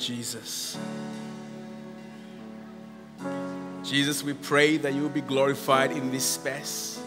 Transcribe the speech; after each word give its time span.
Jesus. 0.00 0.76
Jesus, 3.84 4.22
we 4.22 4.32
pray 4.32 4.76
that 4.78 4.94
you 4.94 5.08
be 5.08 5.20
glorified 5.20 5.92
in 5.92 6.10
this 6.10 6.24
space. 6.24 7.00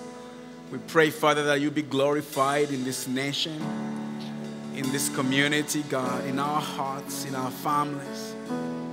We 0.71 0.77
pray, 0.87 1.09
Father, 1.09 1.43
that 1.45 1.61
you 1.61 1.71
be 1.71 1.81
glorified 1.81 2.71
in 2.71 2.83
this 2.83 3.07
nation, 3.07 3.61
in 4.75 4.91
this 4.91 5.09
community, 5.09 5.83
God, 5.89 6.25
in 6.25 6.39
our 6.39 6.61
hearts, 6.61 7.25
in 7.25 7.35
our 7.35 7.51
families. 7.51 8.35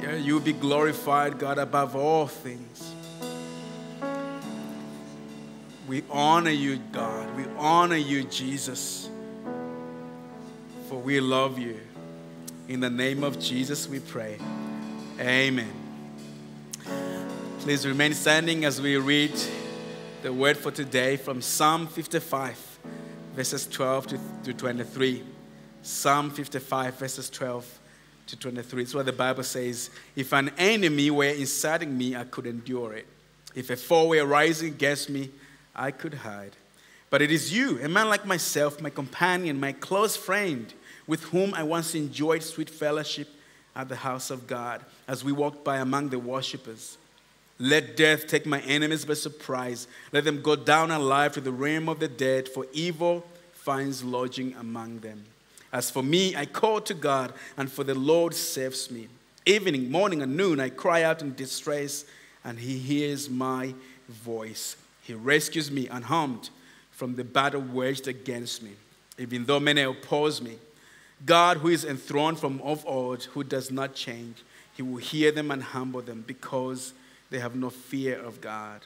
Yeah, 0.03 0.17
you 0.17 0.41
be 0.41 0.53
glorified, 0.53 1.39
God, 1.39 1.59
above 1.59 1.97
all 1.97 2.27
things. 2.27 2.95
We 5.89 6.05
honor 6.11 6.51
you, 6.51 6.79
God. 6.93 7.37
We 7.37 7.45
honor 7.59 7.97
you, 7.97 8.25
Jesus, 8.25 9.11
for 10.89 10.99
we 10.99 11.21
love 11.21 11.59
you. 11.59 11.81
In 12.71 12.79
the 12.79 12.89
name 12.89 13.25
of 13.25 13.41
Jesus, 13.41 13.89
we 13.89 13.99
pray. 13.99 14.39
Amen. 15.19 15.73
Please 17.59 17.85
remain 17.85 18.15
standing 18.15 18.65
as 18.65 18.81
we 18.81 18.97
read 18.97 19.33
the 20.23 20.33
word 20.33 20.57
for 20.57 20.71
today 20.71 21.17
from 21.17 21.43
Psalm 21.43 21.89
55, 21.89 22.79
verses 23.35 23.67
12 23.67 24.07
to, 24.07 24.21
to 24.45 24.55
23. 24.55 25.25
Psalm 25.83 26.31
55, 26.31 26.95
verses 26.95 27.29
12 27.29 27.81
to 28.29 28.37
23. 28.37 28.83
It's 28.85 28.95
what 28.95 29.07
the 29.07 29.13
Bible 29.15 29.43
says. 29.43 29.91
If 30.15 30.33
an 30.33 30.53
enemy 30.57 31.11
were 31.11 31.25
inciting 31.25 31.99
me, 31.99 32.15
I 32.15 32.23
could 32.23 32.47
endure 32.47 32.93
it. 32.93 33.09
If 33.53 33.71
a 33.71 33.77
foe 33.77 34.07
were 34.07 34.25
rising 34.25 34.69
against 34.69 35.11
me, 35.11 35.31
I 35.75 35.91
could 35.91 36.15
hide. 36.15 36.53
But 37.11 37.21
it 37.21 37.33
is 37.33 37.53
you, 37.53 37.81
a 37.83 37.89
man 37.89 38.09
like 38.09 38.25
myself, 38.25 38.81
my 38.81 38.91
companion, 38.91 39.59
my 39.59 39.73
close 39.73 40.17
friend 40.17 40.73
with 41.11 41.25
whom 41.25 41.53
I 41.55 41.65
once 41.65 41.97
enjoyed 41.97 42.41
sweet 42.41 42.71
fellowship 42.71 43.27
at 43.75 43.89
the 43.89 43.97
house 43.97 44.31
of 44.31 44.47
God 44.47 44.85
as 45.09 45.25
we 45.25 45.33
walked 45.33 45.65
by 45.65 45.79
among 45.79 46.11
the 46.11 46.21
worshippers. 46.21 46.99
Let 47.59 47.97
death 47.97 48.29
take 48.29 48.47
my 48.47 48.61
enemies 48.61 49.05
by 49.05 49.15
surprise. 49.15 49.89
Let 50.13 50.23
them 50.23 50.41
go 50.41 50.55
down 50.55 50.93
alive 50.93 51.33
to 51.33 51.41
the 51.41 51.51
realm 51.51 51.89
of 51.89 51.99
the 51.99 52.07
dead, 52.07 52.49
for 52.49 52.65
evil 52.73 53.27
finds 53.53 54.05
lodging 54.05 54.55
among 54.55 55.01
them. 55.01 55.25
As 55.73 55.91
for 55.91 56.01
me, 56.01 56.37
I 56.37 56.47
call 56.47 56.81
to 56.83 56.95
God, 56.95 57.33
and 57.57 57.73
for 57.73 57.83
the 57.83 57.97
Lord 57.97 58.33
saves 58.33 58.89
me. 58.89 59.09
Evening, 59.45 59.91
morning, 59.91 60.23
and 60.23 60.37
noon, 60.37 60.61
I 60.61 60.69
cry 60.69 61.03
out 61.03 61.23
in 61.23 61.35
distress, 61.35 62.05
and 62.45 62.57
He 62.57 62.79
hears 62.79 63.29
my 63.29 63.75
voice. 64.09 64.77
He 65.03 65.15
rescues 65.15 65.73
me 65.73 65.89
unharmed 65.89 66.51
from 66.93 67.17
the 67.17 67.25
battle 67.25 67.63
waged 67.63 68.07
against 68.07 68.63
me. 68.63 68.75
Even 69.19 69.45
though 69.45 69.59
many 69.59 69.83
oppose 69.83 70.41
me, 70.41 70.57
God, 71.27 71.59
who 71.59 71.69
is 71.69 71.85
enthroned 71.85 72.39
from 72.39 72.61
of 72.63 72.85
old, 72.87 73.25
who 73.25 73.45
does 73.45 73.71
not 73.71 73.95
change, 73.95 74.43
he 74.75 74.83
will 74.83 74.97
hear 74.97 75.31
them 75.33 75.51
and 75.51 75.63
humble 75.63 76.01
them 76.01 76.25
because 76.27 76.95
they 77.31 77.39
have 77.39 77.55
no 77.55 77.71
fear 77.71 78.19
of 78.19 78.41
God. 78.41 78.81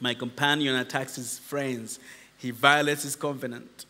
My 0.00 0.14
companion 0.14 0.74
attacks 0.74 1.16
his 1.16 1.38
friends, 1.38 1.98
he 2.38 2.50
violates 2.50 3.04
his 3.04 3.16
covenant. 3.16 3.86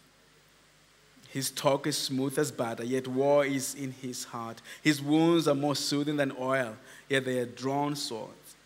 His 1.29 1.51
talk 1.51 1.87
is 1.87 1.99
smooth 1.99 2.39
as 2.39 2.53
butter, 2.53 2.85
yet 2.85 3.09
war 3.09 3.45
is 3.45 3.75
in 3.75 3.93
his 3.93 4.25
heart. 4.25 4.63
His 4.83 5.03
wounds 5.03 5.49
are 5.49 5.55
more 5.55 5.77
soothing 5.77 6.17
than 6.17 6.33
oil, 6.39 6.77
yet 7.09 7.25
they 7.25 7.39
are 7.39 7.47
drawn 7.47 7.97
swords. 7.97 8.57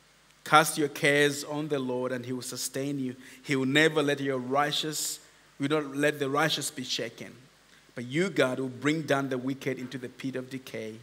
Cast 0.45 0.79
your 0.79 0.89
cares 0.89 1.43
on 1.43 1.69
the 1.69 1.79
Lord, 1.79 2.13
and 2.13 2.25
he 2.25 2.33
will 2.33 2.43
sustain 2.43 2.99
you. 2.99 3.17
He 3.43 3.57
will 3.57 3.67
never 3.67 4.03
let 4.03 4.21
your 4.21 4.39
righteous, 4.39 5.21
will 5.59 5.69
not 5.69 5.97
let 5.97 6.19
the 6.19 6.31
righteous 6.31 6.71
be 6.71 6.85
shaken. 6.85 7.33
But 8.01 8.09
you, 8.09 8.31
God, 8.31 8.59
will 8.59 8.69
bring 8.69 9.03
down 9.03 9.29
the 9.29 9.37
wicked 9.37 9.79
into 9.79 9.99
the 9.99 10.09
pit 10.09 10.35
of 10.35 10.49
decay. 10.49 10.95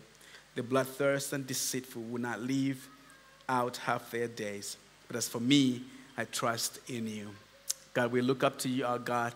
The 0.56 0.64
bloodthirsty 0.64 1.36
and 1.36 1.46
deceitful 1.46 2.02
will 2.02 2.22
not 2.22 2.42
live 2.42 2.90
out 3.48 3.78
half 3.78 4.10
their 4.10 4.28
days. 4.28 4.78
But 5.06 5.18
as 5.18 5.30
for 5.30 5.40
me, 5.40 5.84
I 6.18 6.24
trust 6.24 6.80
in 6.90 7.06
you. 7.06 7.30
God, 7.94 8.12
we 8.12 8.22
look 8.22 8.44
up 8.44 8.58
to 8.62 8.68
you, 8.68 8.84
our 8.84 8.98
God, 8.98 9.36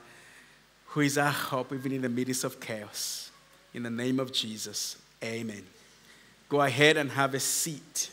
who 0.88 1.02
is 1.02 1.20
our 1.20 1.30
hope 1.30 1.72
even 1.72 1.92
in 1.92 2.02
the 2.02 2.10
midst 2.10 2.44
of 2.44 2.60
chaos. 2.60 3.30
In 3.76 3.84
the 3.84 3.92
name 3.92 4.20
of 4.20 4.34
Jesus, 4.34 4.98
amen. 5.24 5.64
Go 6.50 6.62
ahead 6.62 6.98
and 6.98 7.12
have 7.12 7.36
a 7.36 7.40
seat. 7.40 8.10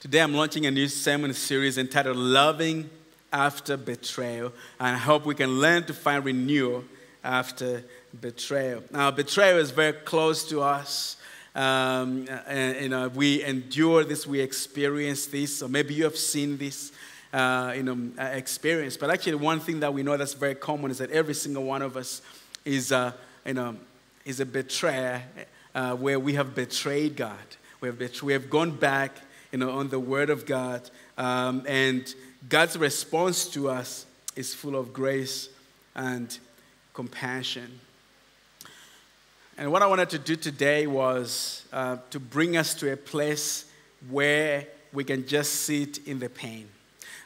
Today 0.00 0.20
I'm 0.20 0.32
launching 0.32 0.64
a 0.64 0.70
new 0.70 0.88
sermon 0.88 1.34
series 1.34 1.76
entitled 1.76 2.16
Loving 2.16 2.88
After 3.32 3.76
Betrayal. 3.76 4.52
And 4.78 4.96
I 4.96 4.98
hope 4.98 5.24
we 5.24 5.34
can 5.34 5.60
learn 5.60 5.84
to 5.84 5.94
find 5.94 6.24
renewal 6.24 6.84
after 7.24 7.84
betrayal. 8.20 8.82
Now, 8.90 9.10
betrayal 9.10 9.58
is 9.58 9.70
very 9.70 9.92
close 9.92 10.48
to 10.48 10.60
us. 10.60 11.16
Um, 11.54 12.28
and, 12.46 12.80
you 12.80 12.88
know, 12.88 13.08
we 13.08 13.44
endure 13.44 14.04
this, 14.04 14.26
we 14.26 14.40
experience 14.40 15.26
this, 15.26 15.62
or 15.62 15.68
maybe 15.68 15.94
you 15.94 16.04
have 16.04 16.16
seen 16.16 16.58
this. 16.58 16.92
Uh, 17.32 17.72
you 17.74 17.82
know, 17.82 17.98
experience. 18.18 18.98
But 18.98 19.08
actually, 19.08 19.36
one 19.36 19.58
thing 19.58 19.80
that 19.80 19.94
we 19.94 20.02
know 20.02 20.18
that's 20.18 20.34
very 20.34 20.54
common 20.54 20.90
is 20.90 20.98
that 20.98 21.10
every 21.10 21.32
single 21.32 21.64
one 21.64 21.80
of 21.80 21.96
us 21.96 22.20
is, 22.66 22.92
uh, 22.92 23.12
you 23.46 23.54
know, 23.54 23.76
is 24.26 24.40
a 24.40 24.44
betrayer 24.44 25.22
uh, 25.74 25.96
where 25.96 26.20
we 26.20 26.34
have 26.34 26.54
betrayed 26.54 27.16
God. 27.16 27.38
We 27.80 27.88
have, 27.88 28.22
we 28.22 28.34
have 28.34 28.50
gone 28.50 28.72
back 28.72 29.16
you 29.50 29.58
know, 29.58 29.70
on 29.70 29.88
the 29.88 29.98
Word 29.98 30.28
of 30.28 30.44
God. 30.44 30.90
Um, 31.16 31.62
and 31.66 32.14
God's 32.48 32.76
response 32.76 33.46
to 33.48 33.68
us 33.70 34.06
is 34.34 34.54
full 34.54 34.76
of 34.76 34.92
grace 34.92 35.48
and 35.94 36.36
compassion. 36.92 37.80
And 39.56 39.70
what 39.70 39.82
I 39.82 39.86
wanted 39.86 40.10
to 40.10 40.18
do 40.18 40.34
today 40.34 40.86
was 40.86 41.66
uh, 41.72 41.98
to 42.10 42.18
bring 42.18 42.56
us 42.56 42.74
to 42.74 42.92
a 42.92 42.96
place 42.96 43.66
where 44.10 44.66
we 44.92 45.04
can 45.04 45.26
just 45.26 45.52
sit 45.52 45.98
in 46.06 46.18
the 46.18 46.28
pain. 46.28 46.68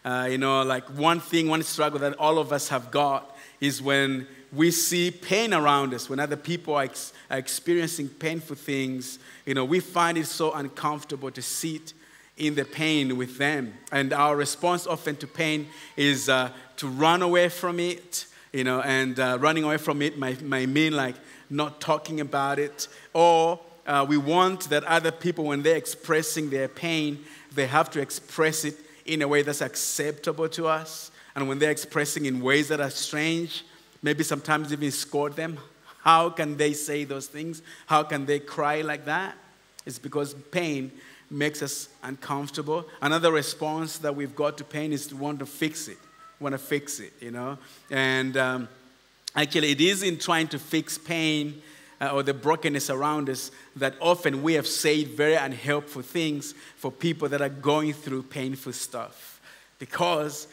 Uh, 0.04 0.28
you 0.30 0.38
know, 0.38 0.62
like 0.62 0.84
one 0.90 1.20
thing, 1.20 1.48
one 1.48 1.62
struggle 1.62 1.98
that 2.00 2.14
all 2.14 2.38
of 2.38 2.52
us 2.52 2.68
have 2.68 2.90
got 2.90 3.36
is 3.60 3.80
when 3.80 4.26
we 4.52 4.70
see 4.70 5.10
pain 5.10 5.54
around 5.54 5.94
us, 5.94 6.08
when 6.08 6.20
other 6.20 6.36
people 6.36 6.74
are, 6.74 6.84
ex- 6.84 7.12
are 7.30 7.38
experiencing 7.38 8.08
painful 8.08 8.56
things, 8.56 9.18
you 9.46 9.54
know, 9.54 9.64
we 9.64 9.80
find 9.80 10.18
it 10.18 10.26
so 10.26 10.52
uncomfortable 10.52 11.30
to 11.30 11.42
sit 11.42 11.92
in 12.36 12.54
the 12.54 12.64
pain 12.64 13.16
with 13.16 13.38
them. 13.38 13.74
And 13.90 14.12
our 14.12 14.36
response 14.36 14.86
often 14.86 15.16
to 15.16 15.26
pain 15.26 15.68
is 15.96 16.28
uh, 16.28 16.50
to 16.76 16.88
run 16.88 17.22
away 17.22 17.48
from 17.48 17.80
it, 17.80 18.26
you 18.52 18.64
know, 18.64 18.80
and 18.82 19.18
uh, 19.18 19.38
running 19.40 19.64
away 19.64 19.78
from 19.78 20.02
it 20.02 20.18
might 20.18 20.42
mean 20.42 20.92
like 20.94 21.16
not 21.48 21.80
talking 21.80 22.20
about 22.20 22.58
it. 22.58 22.88
Or 23.14 23.60
uh, 23.86 24.04
we 24.08 24.18
want 24.18 24.68
that 24.70 24.84
other 24.84 25.12
people, 25.12 25.44
when 25.44 25.62
they're 25.62 25.76
expressing 25.76 26.50
their 26.50 26.68
pain, 26.68 27.24
they 27.54 27.66
have 27.66 27.90
to 27.90 28.00
express 28.00 28.64
it 28.64 28.76
in 29.06 29.22
a 29.22 29.28
way 29.28 29.42
that's 29.42 29.62
acceptable 29.62 30.48
to 30.50 30.66
us. 30.66 31.10
And 31.34 31.48
when 31.48 31.58
they're 31.58 31.70
expressing 31.70 32.26
in 32.26 32.40
ways 32.40 32.68
that 32.68 32.80
are 32.80 32.90
strange, 32.90 33.64
maybe 34.02 34.24
sometimes 34.24 34.72
even 34.72 34.90
scold 34.90 35.36
them. 35.36 35.58
How 36.02 36.30
can 36.30 36.56
they 36.56 36.72
say 36.72 37.04
those 37.04 37.26
things? 37.26 37.62
How 37.86 38.02
can 38.02 38.26
they 38.26 38.40
cry 38.40 38.82
like 38.82 39.04
that? 39.06 39.36
It's 39.84 39.98
because 39.98 40.34
pain 40.34 40.92
makes 41.30 41.62
us 41.62 41.88
uncomfortable. 42.02 42.86
Another 43.02 43.32
response 43.32 43.98
that 43.98 44.14
we've 44.14 44.34
got 44.34 44.58
to 44.58 44.64
pain 44.64 44.92
is 44.92 45.06
to 45.08 45.16
want 45.16 45.38
to 45.40 45.46
fix 45.46 45.88
it, 45.88 45.98
want 46.40 46.52
to 46.52 46.58
fix 46.58 47.00
it, 47.00 47.12
you 47.20 47.30
know. 47.30 47.58
And 47.90 48.36
um, 48.36 48.68
actually, 49.34 49.70
it 49.70 49.80
is 49.80 50.02
in 50.02 50.18
trying 50.18 50.48
to 50.48 50.58
fix 50.58 50.98
pain 50.98 51.62
uh, 52.00 52.10
or 52.10 52.22
the 52.22 52.34
brokenness 52.34 52.90
around 52.90 53.28
us 53.28 53.50
that 53.76 53.94
often 54.00 54.42
we 54.42 54.54
have 54.54 54.66
said 54.66 55.08
very 55.08 55.34
unhelpful 55.34 56.02
things 56.02 56.54
for 56.76 56.92
people 56.92 57.28
that 57.28 57.40
are 57.40 57.48
going 57.48 57.92
through 57.92 58.22
painful 58.22 58.72
stuff 58.72 59.40
because 59.78 60.46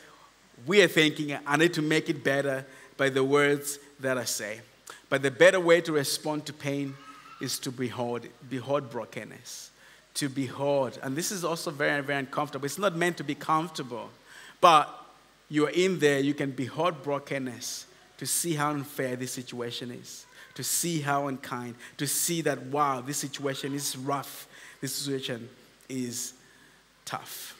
we 0.65 0.81
are 0.81 0.87
thinking, 0.87 1.37
I 1.45 1.57
need 1.57 1.73
to 1.73 1.81
make 1.81 2.09
it 2.09 2.23
better 2.23 2.65
by 2.97 3.09
the 3.09 3.23
words 3.23 3.79
that 3.99 4.17
I 4.17 4.23
say. 4.23 4.61
But 5.09 5.21
the 5.21 5.31
better 5.31 5.59
way 5.59 5.81
to 5.81 5.91
respond 5.91 6.45
to 6.47 6.53
pain 6.53 6.95
is 7.41 7.59
to 7.59 7.71
behold, 7.71 8.27
behold 8.49 8.89
brokenness 8.89 9.71
to 10.15 10.29
behold. 10.29 10.99
And 11.01 11.15
this 11.15 11.31
is 11.31 11.43
also 11.43 11.71
very, 11.71 12.01
very 12.01 12.19
uncomfortable. 12.19 12.65
It's 12.65 12.77
not 12.77 12.95
meant 12.95 13.17
to 13.17 13.23
be 13.23 13.35
comfortable, 13.35 14.09
but 14.61 14.89
you're 15.49 15.69
in 15.69 15.99
there, 15.99 16.19
you 16.19 16.33
can 16.33 16.51
behold 16.51 17.03
brokenness 17.03 17.85
to 18.17 18.25
see 18.25 18.53
how 18.53 18.71
unfair 18.71 19.15
this 19.15 19.31
situation 19.31 19.91
is, 19.91 20.25
to 20.55 20.63
see 20.63 21.01
how 21.01 21.27
unkind, 21.27 21.75
to 21.97 22.07
see 22.07 22.41
that, 22.41 22.61
wow, 22.67 23.01
this 23.01 23.17
situation 23.17 23.73
is 23.73 23.97
rough, 23.97 24.47
this 24.81 24.93
situation 24.93 25.49
is 25.89 26.33
tough. 27.05 27.59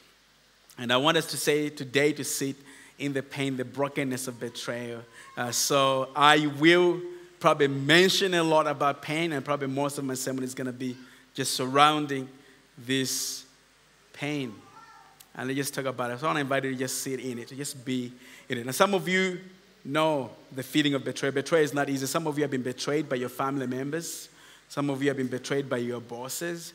And 0.78 0.92
I 0.92 0.98
want 0.98 1.18
us 1.18 1.28
to 1.28 1.38
say 1.38 1.70
today 1.70 2.14
to 2.14 2.24
sit 2.24 2.56
in 3.00 3.14
the 3.14 3.24
pain, 3.24 3.58
the 3.58 3.66
brokenness 3.66 4.28
of 4.28 4.40
betrayal. 4.40 5.02
Uh, 5.36 5.52
so 5.52 6.10
I 6.16 6.48
will 6.60 7.02
probably 7.40 7.68
mention 7.68 8.34
a 8.36 8.44
lot 8.44 8.68
about 8.68 9.02
pain, 9.02 9.34
and 9.34 9.44
probably 9.44 9.68
most 9.68 9.98
of 9.98 10.06
my 10.06 10.14
sermon 10.14 10.44
is 10.44 10.54
going 10.54 10.68
to 10.68 10.74
be 10.74 10.96
just 11.34 11.54
surrounding 11.54 12.30
this 12.78 13.46
pain. 14.14 14.54
And 15.36 15.48
let's 15.48 15.58
just 15.58 15.74
talk 15.74 15.86
about 15.86 16.12
it. 16.12 16.20
So 16.20 16.28
I 16.28 16.30
want 16.30 16.38
to 16.38 16.42
invite 16.42 16.64
you 16.66 16.72
to 16.72 16.78
just 16.78 17.02
sit 17.02 17.20
in 17.20 17.40
it, 17.40 17.48
to 17.48 17.56
just 17.56 17.84
be 17.84 18.12
in 18.50 18.60
it. 18.60 18.66
And 18.66 18.76
some 18.76 18.94
of 18.94 19.08
you 19.08 19.40
know 19.84 20.30
the 20.52 20.64
feeling 20.64 20.94
of 20.94 21.04
betrayal. 21.04 21.34
Betrayal 21.34 21.64
is 21.64 21.74
not 21.74 21.90
easy. 21.90 22.06
Some 22.06 22.28
of 22.28 22.38
you 22.38 22.44
have 22.44 22.52
been 22.52 22.62
betrayed 22.62 23.10
by 23.10 23.16
your 23.16 23.30
family 23.30 23.68
members, 23.68 24.30
some 24.70 24.90
of 24.90 25.04
you 25.04 25.10
have 25.10 25.18
been 25.18 25.28
betrayed 25.28 25.70
by 25.70 25.78
your 25.78 26.02
bosses, 26.02 26.74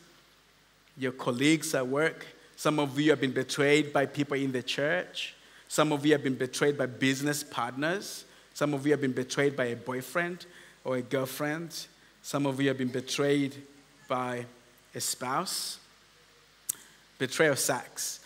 your 0.97 1.11
colleagues 1.11 1.73
at 1.75 1.85
work. 1.85 2.25
Some 2.55 2.79
of 2.79 2.97
you 2.99 3.09
have 3.09 3.19
been 3.19 3.33
betrayed 3.33 3.91
by 3.91 4.05
people 4.05 4.37
in 4.37 4.51
the 4.51 4.63
church. 4.63 5.35
Some 5.67 5.91
of 5.91 6.05
you 6.05 6.13
have 6.13 6.23
been 6.23 6.35
betrayed 6.35 6.77
by 6.77 6.85
business 6.85 7.43
partners. 7.43 8.25
Some 8.53 8.73
of 8.73 8.85
you 8.85 8.93
have 8.93 9.01
been 9.01 9.11
betrayed 9.11 9.57
by 9.57 9.65
a 9.65 9.75
boyfriend 9.75 10.45
or 10.83 10.97
a 10.97 11.01
girlfriend. 11.01 11.87
Some 12.21 12.45
of 12.45 12.61
you 12.61 12.69
have 12.69 12.77
been 12.77 12.87
betrayed 12.87 13.55
by 14.07 14.45
a 14.95 15.01
spouse. 15.01 15.78
Betrayal 17.19 17.55
sucks. 17.55 18.21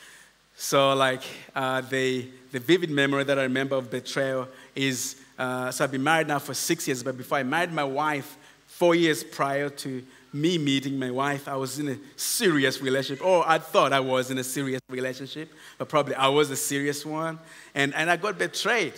So, 0.56 0.94
like, 0.94 1.24
uh, 1.54 1.82
the, 1.82 2.30
the 2.54 2.60
vivid 2.60 2.90
memory 2.90 3.26
that 3.26 3.38
I 3.38 3.44
remember 3.44 3.76
of 3.76 3.92
betrayal 3.92 4.48
is 4.76 5.18
uh, 5.38 5.72
so 5.72 5.84
I've 5.84 5.92
been 5.92 6.04
married 6.04 6.28
now 6.28 6.40
for 6.40 6.54
six 6.54 6.88
years, 6.88 7.02
but 7.04 7.18
before 7.18 7.40
I 7.40 7.44
married 7.44 7.74
my 7.74 7.84
wife, 7.84 8.38
four 8.68 8.96
years 8.96 9.24
prior 9.24 9.70
to 9.70 10.04
me 10.32 10.58
meeting 10.58 10.98
my 10.98 11.12
wife, 11.12 11.48
I 11.48 11.56
was 11.56 11.80
in 11.80 11.90
a 11.90 11.98
serious 12.16 12.82
relationship. 12.82 13.26
Or 13.26 13.48
I 13.48 13.58
thought 13.58 13.94
I 13.94 14.00
was 14.00 14.32
in 14.32 14.38
a 14.38 14.44
serious 14.44 14.82
relationship, 14.90 15.52
but 15.78 15.90
probably 15.90 16.16
I 16.16 16.28
was 16.28 16.50
a 16.50 16.56
serious 16.56 17.06
one. 17.06 17.40
And, 17.76 17.94
and 17.94 18.10
I 18.10 18.18
got 18.18 18.38
betrayed. 18.38 18.94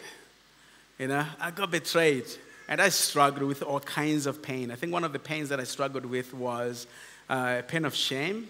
You 1.00 1.08
know, 1.08 1.26
I 1.40 1.52
got 1.52 1.72
betrayed. 1.72 2.26
And 2.68 2.82
I 2.82 2.90
struggled 2.90 3.48
with 3.48 3.62
all 3.64 3.80
kinds 3.80 4.26
of 4.26 4.42
pain. 4.42 4.72
I 4.72 4.76
think 4.76 4.92
one 4.92 5.04
of 5.04 5.14
the 5.14 5.20
pains 5.20 5.50
that 5.50 5.60
I 5.60 5.66
struggled 5.66 6.06
with 6.06 6.34
was 6.34 6.88
uh, 7.30 7.62
pain 7.68 7.86
of 7.86 7.96
shame. 7.96 8.48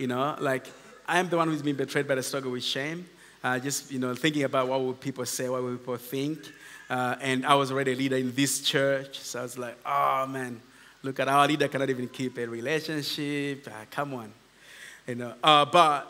You 0.00 0.06
know, 0.06 0.36
like 0.40 0.66
I 1.06 1.18
am 1.18 1.28
the 1.28 1.36
one 1.36 1.48
who's 1.48 1.62
been 1.62 1.76
betrayed, 1.76 2.08
by 2.08 2.14
the 2.16 2.22
struggle 2.22 2.50
with 2.50 2.64
shame. 2.64 3.06
Uh, 3.42 3.58
just, 3.58 3.90
you 3.92 3.98
know, 3.98 4.14
thinking 4.14 4.44
about 4.44 4.68
what 4.68 4.80
would 4.80 5.00
people 5.00 5.24
say, 5.24 5.48
what 5.48 5.62
would 5.62 5.78
people 5.78 5.96
think. 5.96 6.38
Uh, 6.88 7.16
and 7.20 7.46
I 7.46 7.54
was 7.54 7.70
already 7.70 7.92
a 7.92 7.96
leader 7.96 8.16
in 8.16 8.34
this 8.34 8.60
church. 8.62 9.18
So 9.18 9.40
I 9.40 9.42
was 9.42 9.56
like, 9.56 9.76
oh, 9.86 10.26
man, 10.26 10.60
Look 11.02 11.18
at 11.18 11.28
our 11.28 11.48
leader 11.48 11.66
cannot 11.68 11.88
even 11.88 12.08
keep 12.08 12.36
a 12.38 12.46
relationship. 12.46 13.66
Ah, 13.70 13.84
come 13.90 14.14
on. 14.14 14.32
You 15.06 15.14
know, 15.14 15.34
uh, 15.42 15.64
but 15.64 16.06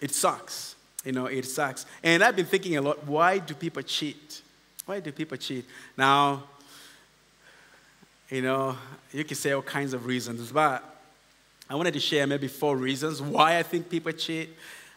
it 0.00 0.12
sucks. 0.12 0.76
You 1.04 1.12
know, 1.12 1.26
it 1.26 1.44
sucks. 1.44 1.86
And 2.02 2.22
I've 2.22 2.36
been 2.36 2.46
thinking 2.46 2.76
a 2.76 2.82
lot 2.82 3.04
why 3.04 3.38
do 3.38 3.54
people 3.54 3.82
cheat? 3.82 4.42
Why 4.86 5.00
do 5.00 5.10
people 5.10 5.36
cheat? 5.36 5.64
Now, 5.96 6.44
you 8.30 8.42
know, 8.42 8.76
you 9.12 9.24
can 9.24 9.36
say 9.36 9.52
all 9.52 9.62
kinds 9.62 9.92
of 9.92 10.06
reasons, 10.06 10.52
but 10.52 10.84
I 11.68 11.74
wanted 11.74 11.94
to 11.94 12.00
share 12.00 12.26
maybe 12.26 12.48
four 12.48 12.76
reasons 12.76 13.22
why 13.22 13.58
I 13.58 13.62
think 13.62 13.88
people 13.88 14.12
cheat. 14.12 14.50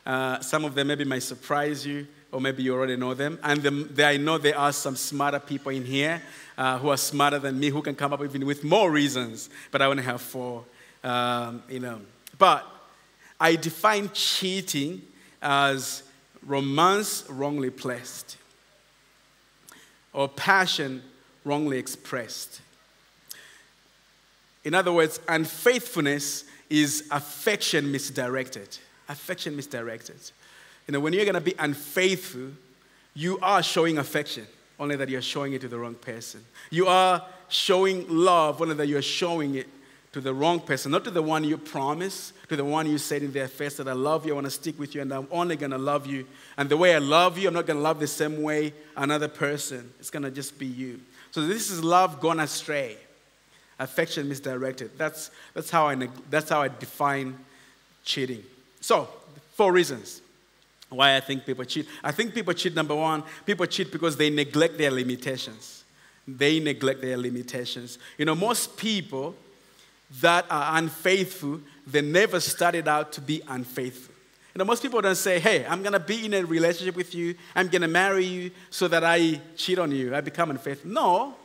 Uh, 0.06 0.40
some 0.40 0.66
of 0.66 0.76
them 0.76 0.88
maybe 0.88 1.04
might 1.04 1.24
surprise 1.24 1.86
you, 1.86 2.08
or 2.32 2.42
maybe 2.42 2.64
you 2.64 2.74
already 2.74 2.96
know 2.96 3.14
them. 3.14 3.40
And 3.44 3.62
the, 3.64 4.06
I 4.06 4.18
know 4.18 4.38
there 4.38 4.58
are 4.58 4.72
some 4.72 4.96
smarter 4.96 5.40
people 5.40 5.72
in 5.72 5.86
here 5.86 6.22
uh, 6.58 6.78
who 6.78 6.90
are 6.90 6.98
smarter 6.98 7.40
than 7.40 7.60
me 7.60 7.70
who 7.70 7.82
can 7.82 7.96
come 7.96 8.14
up 8.14 8.24
even 8.24 8.46
with 8.46 8.64
more 8.64 8.92
reasons, 8.92 9.50
but 9.72 9.82
I 9.82 9.86
only 9.86 10.04
have 10.04 10.22
four. 10.22 10.66
Um, 11.04 11.64
you 11.70 11.80
know, 11.80 12.02
but 12.38 12.66
I 13.40 13.56
define 13.56 14.10
cheating 14.14 15.02
as 15.42 16.04
romance 16.44 17.26
wrongly 17.30 17.70
placed 17.70 18.38
or 20.14 20.28
passion 20.28 21.04
wrongly 21.44 21.78
expressed. 21.78 22.62
In 24.64 24.74
other 24.74 24.92
words, 24.92 25.20
unfaithfulness 25.28 26.46
is 26.70 27.08
affection 27.12 27.92
misdirected. 27.92 28.78
Affection 29.10 29.56
misdirected. 29.56 30.20
You 30.88 30.94
know, 30.94 31.00
when 31.00 31.14
you're 31.14 31.26
going 31.26 31.36
to 31.36 31.42
be 31.42 31.56
unfaithful, 31.58 32.50
you 33.14 33.40
are 33.42 33.64
showing 33.64 33.98
affection 33.98 34.46
only 34.80 34.96
that 34.96 35.10
you're 35.10 35.22
showing 35.22 35.54
it 35.54 35.62
to 35.62 35.68
the 35.68 35.80
wrong 35.80 35.96
person. 35.96 36.44
You 36.70 36.88
are 36.88 37.26
showing 37.48 38.06
love, 38.10 38.62
only 38.62 38.76
that 38.76 38.88
you're 38.88 39.02
showing 39.02 39.56
it 39.56 39.68
to 40.12 40.22
the 40.22 40.34
wrong 40.34 40.62
person, 40.62 40.92
not 40.92 41.04
to 41.04 41.12
the 41.12 41.22
one 41.22 41.44
you 41.44 41.58
promised, 41.58 42.34
to 42.48 42.56
the 42.56 42.64
one 42.64 42.90
you 42.90 42.98
said 42.98 43.22
in 43.22 43.34
their 43.34 43.50
face 43.50 43.76
that 43.78 43.88
I 43.88 43.94
love 43.94 44.26
you, 44.26 44.32
I 44.32 44.36
want 44.36 44.46
to 44.46 44.52
stick 44.52 44.80
with 44.80 44.96
you, 44.96 45.02
and 45.02 45.12
I'm 45.12 45.28
only 45.30 45.58
going 45.58 45.72
to 45.72 45.78
love 45.78 46.08
you. 46.08 46.26
And 46.58 46.70
the 46.70 46.78
way 46.78 46.96
I 46.96 47.00
love 47.00 47.38
you, 47.38 47.50
I'm 47.50 47.54
not 47.54 47.66
going 47.66 47.78
to 47.78 47.84
love 47.84 48.00
the 48.00 48.08
same 48.08 48.42
way 48.42 48.74
another 48.96 49.28
person. 49.28 49.92
It's 50.00 50.10
going 50.10 50.24
to 50.24 50.32
just 50.32 50.58
be 50.58 50.68
you. 50.68 51.02
So 51.32 51.46
this 51.46 51.70
is 51.70 51.84
love 51.84 52.22
gone 52.22 52.40
astray, 52.40 52.96
affection 53.80 54.30
misdirected. 54.30 54.92
That's, 54.98 55.32
that's, 55.54 55.70
how, 55.70 55.88
I, 55.88 56.08
that's 56.30 56.50
how 56.50 56.62
I 56.62 56.70
define 56.70 57.38
cheating. 58.04 58.44
So, 58.82 59.10
four 59.54 59.72
reasons 59.72 60.22
why 60.90 61.16
I 61.16 61.20
think 61.20 61.46
people 61.46 61.66
cheat. 61.66 61.88
I 62.04 62.12
think 62.12 62.34
people 62.34 62.54
cheat, 62.54 62.76
number 62.76 62.96
one, 62.96 63.24
people 63.46 63.66
cheat 63.66 63.92
because 63.92 64.16
they 64.18 64.30
neglect 64.30 64.78
their 64.78 64.92
limitations. 64.92 65.84
They 66.28 66.60
neglect 66.60 67.02
their 67.02 67.18
limitations. 67.18 68.00
You 68.18 68.26
know, 68.26 68.36
most 68.36 68.78
people 68.78 69.36
that 70.22 70.46
are 70.50 70.78
unfaithful, 70.78 71.62
they 71.88 72.02
never 72.02 72.40
started 72.40 72.88
out 72.88 73.12
to 73.14 73.22
be 73.22 73.42
unfaithful. 73.48 74.14
You 74.54 74.60
know, 74.60 74.66
most 74.66 74.82
people 74.82 75.02
don't 75.02 75.16
say, 75.16 75.40
hey, 75.40 75.66
I'm 75.66 75.82
going 75.82 75.94
to 75.94 76.00
be 76.00 76.26
in 76.26 76.34
a 76.34 76.46
relationship 76.46 76.96
with 76.96 77.14
you, 77.14 77.36
I'm 77.56 77.68
going 77.68 77.82
to 77.82 77.90
marry 77.90 78.26
you 78.26 78.52
so 78.70 78.88
that 78.88 79.04
I 79.04 79.42
cheat 79.58 79.80
on 79.80 79.92
you, 79.92 80.16
I 80.16 80.22
become 80.22 80.50
unfaithful. 80.50 80.92
No, 80.92 81.36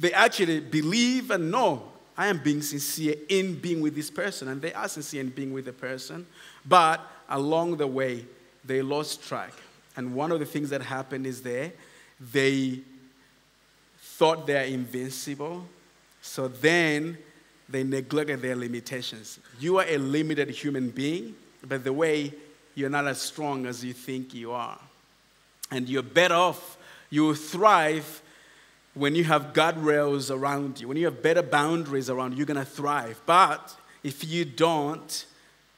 they 0.00 0.12
actually 0.12 0.60
believe 0.60 1.30
and 1.30 1.50
know 1.50 1.84
I 2.16 2.26
am 2.26 2.38
being 2.38 2.60
sincere 2.62 3.14
in 3.28 3.54
being 3.54 3.80
with 3.80 3.94
this 3.94 4.10
person, 4.10 4.48
and 4.48 4.60
they 4.60 4.72
are 4.72 4.88
sincere 4.88 5.20
in 5.20 5.30
being 5.30 5.52
with 5.52 5.66
the 5.66 5.72
person, 5.72 6.26
but 6.66 7.00
along 7.28 7.76
the 7.76 7.86
way, 7.86 8.24
they 8.64 8.82
lost 8.82 9.26
track. 9.26 9.52
And 9.96 10.14
one 10.14 10.32
of 10.32 10.38
the 10.38 10.46
things 10.46 10.70
that 10.70 10.82
happened 10.82 11.26
is 11.26 11.42
there, 11.42 11.72
they 12.32 12.80
thought 13.98 14.46
they're 14.46 14.64
invincible. 14.64 15.66
So 16.20 16.48
then 16.48 17.16
they 17.68 17.84
neglected 17.84 18.42
their 18.42 18.56
limitations. 18.56 19.38
You 19.58 19.78
are 19.78 19.86
a 19.88 19.96
limited 19.96 20.50
human 20.50 20.90
being, 20.90 21.34
but 21.66 21.84
the 21.84 21.92
way 21.92 22.34
you're 22.74 22.90
not 22.90 23.06
as 23.06 23.20
strong 23.20 23.66
as 23.66 23.82
you 23.82 23.92
think 23.94 24.34
you 24.34 24.52
are. 24.52 24.78
And 25.70 25.88
you're 25.88 26.02
better 26.02 26.34
off, 26.34 26.76
you 27.08 27.24
will 27.24 27.34
thrive 27.34 28.22
when 28.94 29.14
you 29.14 29.24
have 29.24 29.52
guardrails 29.52 30.34
around 30.34 30.80
you, 30.80 30.88
when 30.88 30.96
you 30.96 31.06
have 31.06 31.22
better 31.22 31.42
boundaries 31.42 32.10
around 32.10 32.32
you, 32.32 32.38
you're 32.38 32.46
gonna 32.46 32.64
thrive. 32.64 33.20
But 33.26 33.76
if 34.02 34.24
you 34.24 34.44
don't, 34.44 35.26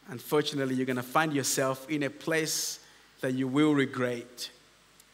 unfortunately, 0.08 0.74
you're 0.74 0.86
going 0.86 0.96
to 0.96 1.02
find 1.02 1.32
yourself 1.32 1.88
in 1.90 2.02
a 2.02 2.10
place 2.10 2.80
that 3.20 3.32
you 3.32 3.48
will 3.48 3.74
regret 3.74 4.50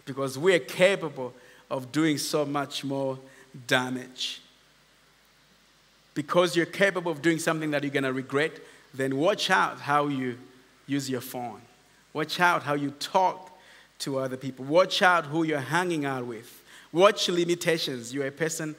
because 0.05 0.39
we 0.39 0.55
are 0.55 0.61
capable 0.61 1.33
of 1.71 1.93
doing 1.93 2.19
so 2.19 2.45
much 2.45 2.85
more 2.85 3.19
damage. 3.67 4.41
Because 6.15 6.57
you're 6.57 6.67
capable 6.67 7.13
of 7.13 7.23
doing 7.23 7.39
something 7.39 7.71
that 7.71 7.83
you're 7.83 7.93
going 7.93 8.05
to 8.05 8.13
regret, 8.13 8.53
then 8.95 9.17
watch 9.17 9.51
out 9.51 9.81
how 9.81 10.09
you 10.09 10.39
use 10.87 11.09
your 11.09 11.21
phone. 11.21 11.61
Watch 12.13 12.41
out 12.41 12.63
how 12.63 12.75
you 12.75 12.91
talk 12.93 13.51
to 14.01 14.19
other 14.19 14.37
people. 14.37 14.65
Watch 14.65 15.03
out 15.03 15.27
who 15.27 15.43
you're 15.43 15.61
hanging 15.61 16.05
out 16.05 16.27
with. 16.27 16.58
Watch 16.93 17.29
limitations. 17.29 18.13
You're 18.15 18.27
a 18.27 18.33
person 18.33 18.75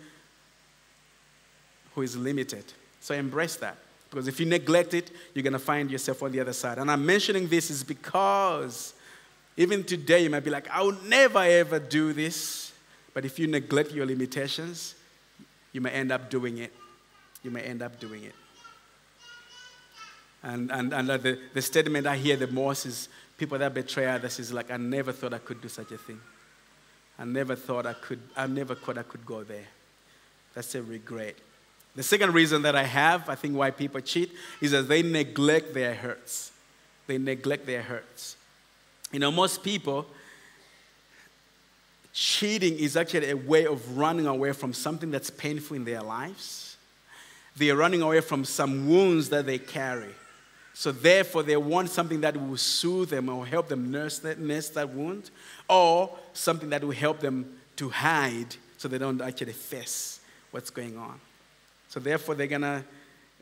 who 1.93 2.01
is 2.01 2.15
limited. 2.15 2.63
So 2.99 3.13
embrace 3.13 3.55
that. 3.57 3.77
Because 4.09 4.27
if 4.27 4.39
you 4.39 4.45
neglect 4.45 4.93
it, 4.93 5.11
you're 5.33 5.43
going 5.43 5.53
to 5.53 5.59
find 5.59 5.91
yourself 5.91 6.23
on 6.23 6.31
the 6.31 6.39
other 6.39 6.53
side. 6.53 6.79
And 6.79 6.89
I'm 6.89 7.05
mentioning 7.05 7.47
this 7.47 7.69
is 7.69 7.83
because 7.83 8.93
even 9.55 9.83
today 9.83 10.23
you 10.23 10.29
might 10.29 10.43
be 10.43 10.49
like, 10.49 10.69
I 10.69 10.81
will 10.81 10.97
never 11.03 11.39
ever 11.39 11.79
do 11.79 12.13
this. 12.13 12.71
But 13.13 13.25
if 13.25 13.37
you 13.37 13.47
neglect 13.47 13.91
your 13.91 14.05
limitations, 14.05 14.95
you 15.71 15.81
may 15.81 15.91
end 15.91 16.11
up 16.11 16.29
doing 16.29 16.57
it. 16.57 16.73
You 17.43 17.51
may 17.51 17.61
end 17.61 17.81
up 17.81 17.99
doing 17.99 18.23
it. 18.23 18.35
And, 20.41 20.71
and, 20.71 20.93
and 20.93 21.09
the, 21.09 21.37
the 21.53 21.61
statement 21.61 22.07
I 22.07 22.15
hear 22.15 22.37
the 22.37 22.47
most 22.47 22.85
is 22.85 23.09
people 23.37 23.57
that 23.59 23.73
betray 23.73 24.07
others 24.07 24.39
is 24.39 24.53
like, 24.53 24.71
I 24.71 24.77
never 24.77 25.11
thought 25.11 25.33
I 25.33 25.39
could 25.39 25.61
do 25.61 25.67
such 25.67 25.91
a 25.91 25.97
thing. 25.97 26.19
I 27.19 27.25
never 27.25 27.55
thought 27.55 27.85
I 27.85 27.93
could, 27.93 28.21
I 28.35 28.47
never 28.47 28.73
thought 28.73 28.97
I 28.97 29.03
could 29.03 29.25
go 29.25 29.43
there. 29.43 29.67
That's 30.55 30.73
a 30.75 30.81
regret. 30.81 31.35
The 31.95 32.03
second 32.03 32.33
reason 32.33 32.61
that 32.61 32.75
I 32.75 32.83
have, 32.83 33.27
I 33.27 33.35
think, 33.35 33.55
why 33.55 33.71
people 33.71 33.99
cheat 33.99 34.31
is 34.61 34.71
that 34.71 34.87
they 34.87 35.01
neglect 35.01 35.73
their 35.73 35.93
hurts. 35.93 36.51
They 37.07 37.17
neglect 37.17 37.65
their 37.65 37.81
hurts. 37.81 38.37
You 39.11 39.19
know, 39.19 39.31
most 39.31 39.63
people, 39.63 40.05
cheating 42.13 42.77
is 42.79 42.95
actually 42.95 43.31
a 43.31 43.35
way 43.35 43.65
of 43.65 43.97
running 43.97 44.27
away 44.27 44.53
from 44.53 44.71
something 44.71 45.11
that's 45.11 45.29
painful 45.29 45.75
in 45.75 45.83
their 45.83 46.01
lives. 46.01 46.77
They 47.57 47.69
are 47.71 47.75
running 47.75 48.01
away 48.01 48.21
from 48.21 48.45
some 48.45 48.87
wounds 48.87 49.27
that 49.29 49.45
they 49.45 49.57
carry. 49.57 50.15
So, 50.79 50.93
therefore, 50.93 51.43
they 51.43 51.57
want 51.57 51.89
something 51.89 52.21
that 52.21 52.41
will 52.41 52.55
soothe 52.55 53.09
them 53.09 53.27
or 53.27 53.45
help 53.45 53.67
them 53.67 53.91
nurse 53.91 54.19
that, 54.19 54.39
nurse 54.39 54.69
that 54.69 54.87
wound, 54.87 55.29
or 55.69 56.17
something 56.31 56.69
that 56.69 56.81
will 56.81 56.91
help 56.91 57.19
them 57.19 57.53
to 57.75 57.89
hide 57.89 58.55
so 58.77 58.87
they 58.87 58.97
don't 58.97 59.19
actually 59.19 59.51
face 59.51 60.21
what's 60.51 60.69
going 60.69 60.97
on. 60.97 61.19
So 61.89 61.99
therefore, 61.99 62.35
they're 62.35 62.47
going 62.47 62.61
to 62.61 62.81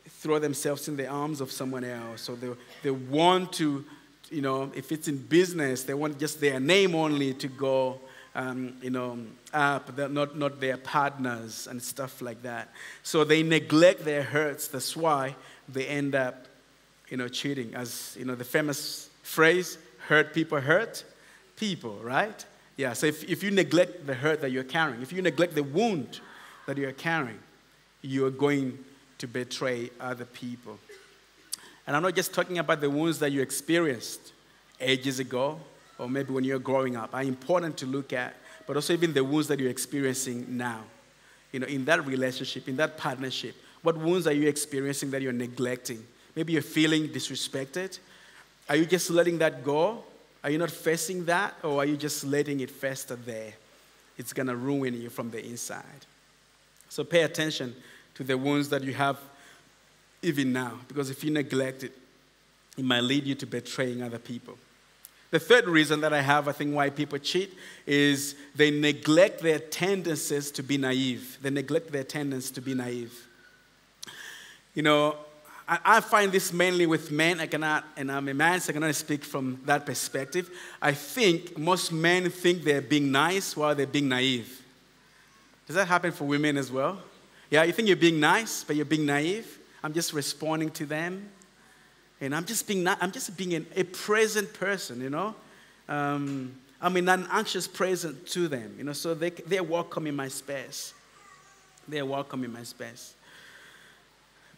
throw 0.08 0.40
themselves 0.40 0.88
in 0.88 0.96
the 0.96 1.06
arms 1.06 1.40
of 1.40 1.52
someone 1.52 1.84
else. 1.84 2.22
So 2.22 2.34
they, 2.34 2.50
they 2.82 2.90
want 2.90 3.52
to, 3.52 3.84
you 4.32 4.42
know, 4.42 4.72
if 4.74 4.90
it's 4.90 5.06
in 5.06 5.18
business, 5.18 5.84
they 5.84 5.94
want 5.94 6.18
just 6.18 6.40
their 6.40 6.58
name 6.58 6.96
only 6.96 7.34
to 7.34 7.46
go 7.46 8.00
um, 8.34 8.74
you 8.82 8.90
know, 8.90 9.16
up, 9.54 9.96
not, 9.96 10.36
not 10.36 10.58
their 10.58 10.76
partners 10.76 11.68
and 11.68 11.80
stuff 11.80 12.20
like 12.20 12.42
that. 12.42 12.70
So 13.04 13.22
they 13.22 13.44
neglect 13.44 14.04
their 14.04 14.24
hurts. 14.24 14.66
That's 14.66 14.96
why 14.96 15.36
they 15.68 15.86
end 15.86 16.16
up, 16.16 16.47
you 17.08 17.16
know, 17.16 17.28
cheating. 17.28 17.74
As, 17.74 18.16
you 18.18 18.24
know, 18.24 18.34
the 18.34 18.44
famous 18.44 19.10
phrase, 19.22 19.78
hurt 20.06 20.32
people 20.32 20.60
hurt 20.60 21.04
people, 21.56 21.98
right? 22.02 22.44
Yeah, 22.76 22.92
so 22.92 23.06
if, 23.06 23.28
if 23.28 23.42
you 23.42 23.50
neglect 23.50 24.06
the 24.06 24.14
hurt 24.14 24.40
that 24.40 24.52
you're 24.52 24.64
carrying, 24.64 25.02
if 25.02 25.12
you 25.12 25.20
neglect 25.20 25.54
the 25.54 25.62
wound 25.62 26.20
that 26.66 26.76
you're 26.76 26.92
carrying, 26.92 27.38
you're 28.02 28.30
going 28.30 28.78
to 29.18 29.26
betray 29.26 29.90
other 30.00 30.24
people. 30.24 30.78
And 31.86 31.96
I'm 31.96 32.02
not 32.02 32.14
just 32.14 32.32
talking 32.32 32.58
about 32.58 32.80
the 32.80 32.90
wounds 32.90 33.18
that 33.18 33.32
you 33.32 33.42
experienced 33.42 34.32
ages 34.80 35.18
ago 35.18 35.58
or 35.98 36.08
maybe 36.08 36.32
when 36.32 36.44
you're 36.44 36.58
growing 36.58 36.96
up 36.96 37.14
are 37.14 37.22
important 37.22 37.76
to 37.78 37.86
look 37.86 38.12
at, 38.12 38.36
but 38.66 38.76
also 38.76 38.92
even 38.92 39.12
the 39.12 39.24
wounds 39.24 39.48
that 39.48 39.58
you're 39.58 39.70
experiencing 39.70 40.46
now. 40.48 40.84
You 41.52 41.60
know, 41.60 41.66
in 41.66 41.84
that 41.86 42.06
relationship, 42.06 42.68
in 42.68 42.76
that 42.76 42.96
partnership, 42.96 43.56
what 43.82 43.96
wounds 43.96 44.26
are 44.26 44.32
you 44.32 44.48
experiencing 44.48 45.10
that 45.10 45.22
you're 45.22 45.32
neglecting? 45.32 46.06
Maybe 46.38 46.52
you're 46.52 46.62
feeling 46.62 47.08
disrespected. 47.08 47.98
Are 48.68 48.76
you 48.76 48.86
just 48.86 49.10
letting 49.10 49.38
that 49.38 49.64
go? 49.64 50.04
Are 50.44 50.50
you 50.50 50.58
not 50.58 50.70
facing 50.70 51.24
that? 51.24 51.56
Or 51.64 51.80
are 51.80 51.84
you 51.84 51.96
just 51.96 52.22
letting 52.22 52.60
it 52.60 52.70
fester 52.70 53.16
there? 53.16 53.54
It's 54.16 54.32
going 54.32 54.46
to 54.46 54.54
ruin 54.54 54.94
you 54.94 55.10
from 55.10 55.32
the 55.32 55.44
inside. 55.44 56.06
So 56.90 57.02
pay 57.02 57.22
attention 57.22 57.74
to 58.14 58.22
the 58.22 58.38
wounds 58.38 58.68
that 58.68 58.84
you 58.84 58.94
have 58.94 59.18
even 60.22 60.52
now, 60.52 60.78
because 60.86 61.10
if 61.10 61.24
you 61.24 61.32
neglect 61.32 61.82
it, 61.82 61.90
it 62.76 62.84
might 62.84 63.00
lead 63.00 63.24
you 63.24 63.34
to 63.34 63.44
betraying 63.44 64.00
other 64.00 64.20
people. 64.20 64.56
The 65.32 65.40
third 65.40 65.66
reason 65.66 66.02
that 66.02 66.12
I 66.12 66.20
have, 66.20 66.46
I 66.46 66.52
think, 66.52 66.72
why 66.72 66.90
people 66.90 67.18
cheat 67.18 67.52
is 67.84 68.36
they 68.54 68.70
neglect 68.70 69.42
their 69.42 69.58
tendencies 69.58 70.52
to 70.52 70.62
be 70.62 70.78
naive. 70.78 71.38
They 71.42 71.50
neglect 71.50 71.90
their 71.90 72.04
tendency 72.04 72.54
to 72.54 72.60
be 72.60 72.74
naive. 72.74 73.26
You 74.76 74.82
know, 74.84 75.16
I, 75.68 75.78
I, 75.84 76.00
find 76.00 76.32
this 76.32 76.52
mainly 76.52 76.86
with 76.86 77.10
men. 77.10 77.40
I 77.40 77.46
cannot, 77.46 77.84
and 77.96 78.10
I'm 78.10 78.26
a 78.28 78.34
man, 78.34 78.58
so 78.60 78.70
I 78.70 78.72
cannot 78.72 78.94
speak 78.94 79.22
from 79.22 79.60
that 79.66 79.84
perspective. 79.84 80.50
I 80.80 80.92
think 80.92 81.58
most 81.58 81.92
men 81.92 82.30
think 82.30 82.64
they're 82.64 82.80
being 82.80 83.12
nice 83.12 83.54
while 83.56 83.74
they're 83.74 83.86
being 83.86 84.08
naive. 84.08 84.62
Does 85.66 85.76
that 85.76 85.86
happen 85.86 86.12
for 86.12 86.24
women 86.24 86.56
as 86.56 86.72
well? 86.72 86.98
Yeah, 87.50 87.64
you 87.64 87.72
think 87.72 87.88
you're 87.88 87.96
being 87.96 88.18
nice, 88.18 88.64
but 88.64 88.76
you're 88.76 88.86
being 88.86 89.04
naive. 89.04 89.58
I'm 89.82 89.92
just 89.92 90.14
responding 90.14 90.70
to 90.72 90.86
them. 90.86 91.28
And 92.20 92.34
I'm 92.34 92.46
just 92.46 92.66
being, 92.66 92.86
I'm 92.88 93.12
just 93.12 93.36
being 93.36 93.54
an, 93.54 93.66
a 93.76 93.84
present 93.84 94.52
person, 94.54 95.00
you 95.00 95.10
know. 95.10 95.34
Um, 95.88 96.54
I'm 96.80 96.96
in 96.96 97.08
an 97.08 97.26
anxious 97.30 97.68
present 97.68 98.26
to 98.28 98.48
them, 98.48 98.74
you 98.78 98.84
know, 98.84 98.92
so 98.92 99.14
they, 99.14 99.30
they're 99.30 99.62
welcome 99.62 100.06
in 100.06 100.16
my 100.16 100.28
space. 100.28 100.94
They're 101.86 102.06
welcome 102.06 102.44
in 102.44 102.52
my 102.52 102.62
space. 102.62 103.14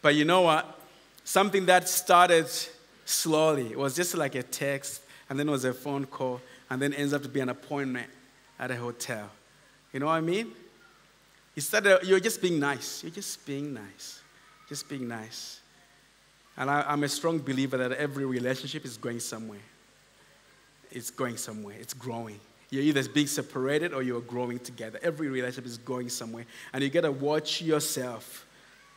But 0.01 0.15
you 0.15 0.25
know 0.25 0.41
what? 0.41 0.80
Something 1.23 1.65
that 1.67 1.87
started 1.87 2.47
slowly, 3.05 3.71
it 3.71 3.77
was 3.77 3.95
just 3.95 4.15
like 4.15 4.35
a 4.35 4.43
text, 4.43 5.01
and 5.29 5.39
then 5.39 5.47
it 5.47 5.51
was 5.51 5.65
a 5.65 5.73
phone 5.73 6.05
call, 6.05 6.41
and 6.69 6.81
then 6.81 6.93
ends 6.93 7.13
up 7.13 7.23
to 7.23 7.29
be 7.29 7.39
an 7.39 7.49
appointment 7.49 8.07
at 8.59 8.71
a 8.71 8.75
hotel. 8.75 9.29
You 9.93 9.99
know 9.99 10.07
what 10.07 10.13
I 10.13 10.21
mean? 10.21 10.51
Instead 11.55 11.85
of, 11.87 12.03
you're 12.03 12.19
just 12.19 12.41
being 12.41 12.59
nice. 12.59 13.03
You're 13.03 13.11
just 13.11 13.45
being 13.45 13.73
nice. 13.73 14.21
Just 14.69 14.87
being 14.87 15.07
nice. 15.07 15.59
And 16.57 16.69
I, 16.69 16.93
am 16.93 17.03
a 17.03 17.09
strong 17.09 17.39
believer 17.39 17.77
that 17.77 17.91
every 17.93 18.25
relationship 18.25 18.85
is 18.85 18.97
going 18.97 19.19
somewhere. 19.19 19.59
It's 20.91 21.09
going 21.09 21.37
somewhere, 21.37 21.75
it's 21.79 21.93
growing. 21.93 22.39
You're 22.69 22.83
either 22.83 23.07
being 23.09 23.27
separated 23.27 23.93
or 23.93 24.01
you're 24.01 24.21
growing 24.21 24.59
together. 24.59 24.97
Every 25.01 25.27
relationship 25.27 25.65
is 25.65 25.77
going 25.77 26.09
somewhere. 26.09 26.45
And 26.71 26.83
you 26.83 26.89
got 26.89 27.01
to 27.01 27.11
watch 27.11 27.61
yourself. 27.61 28.45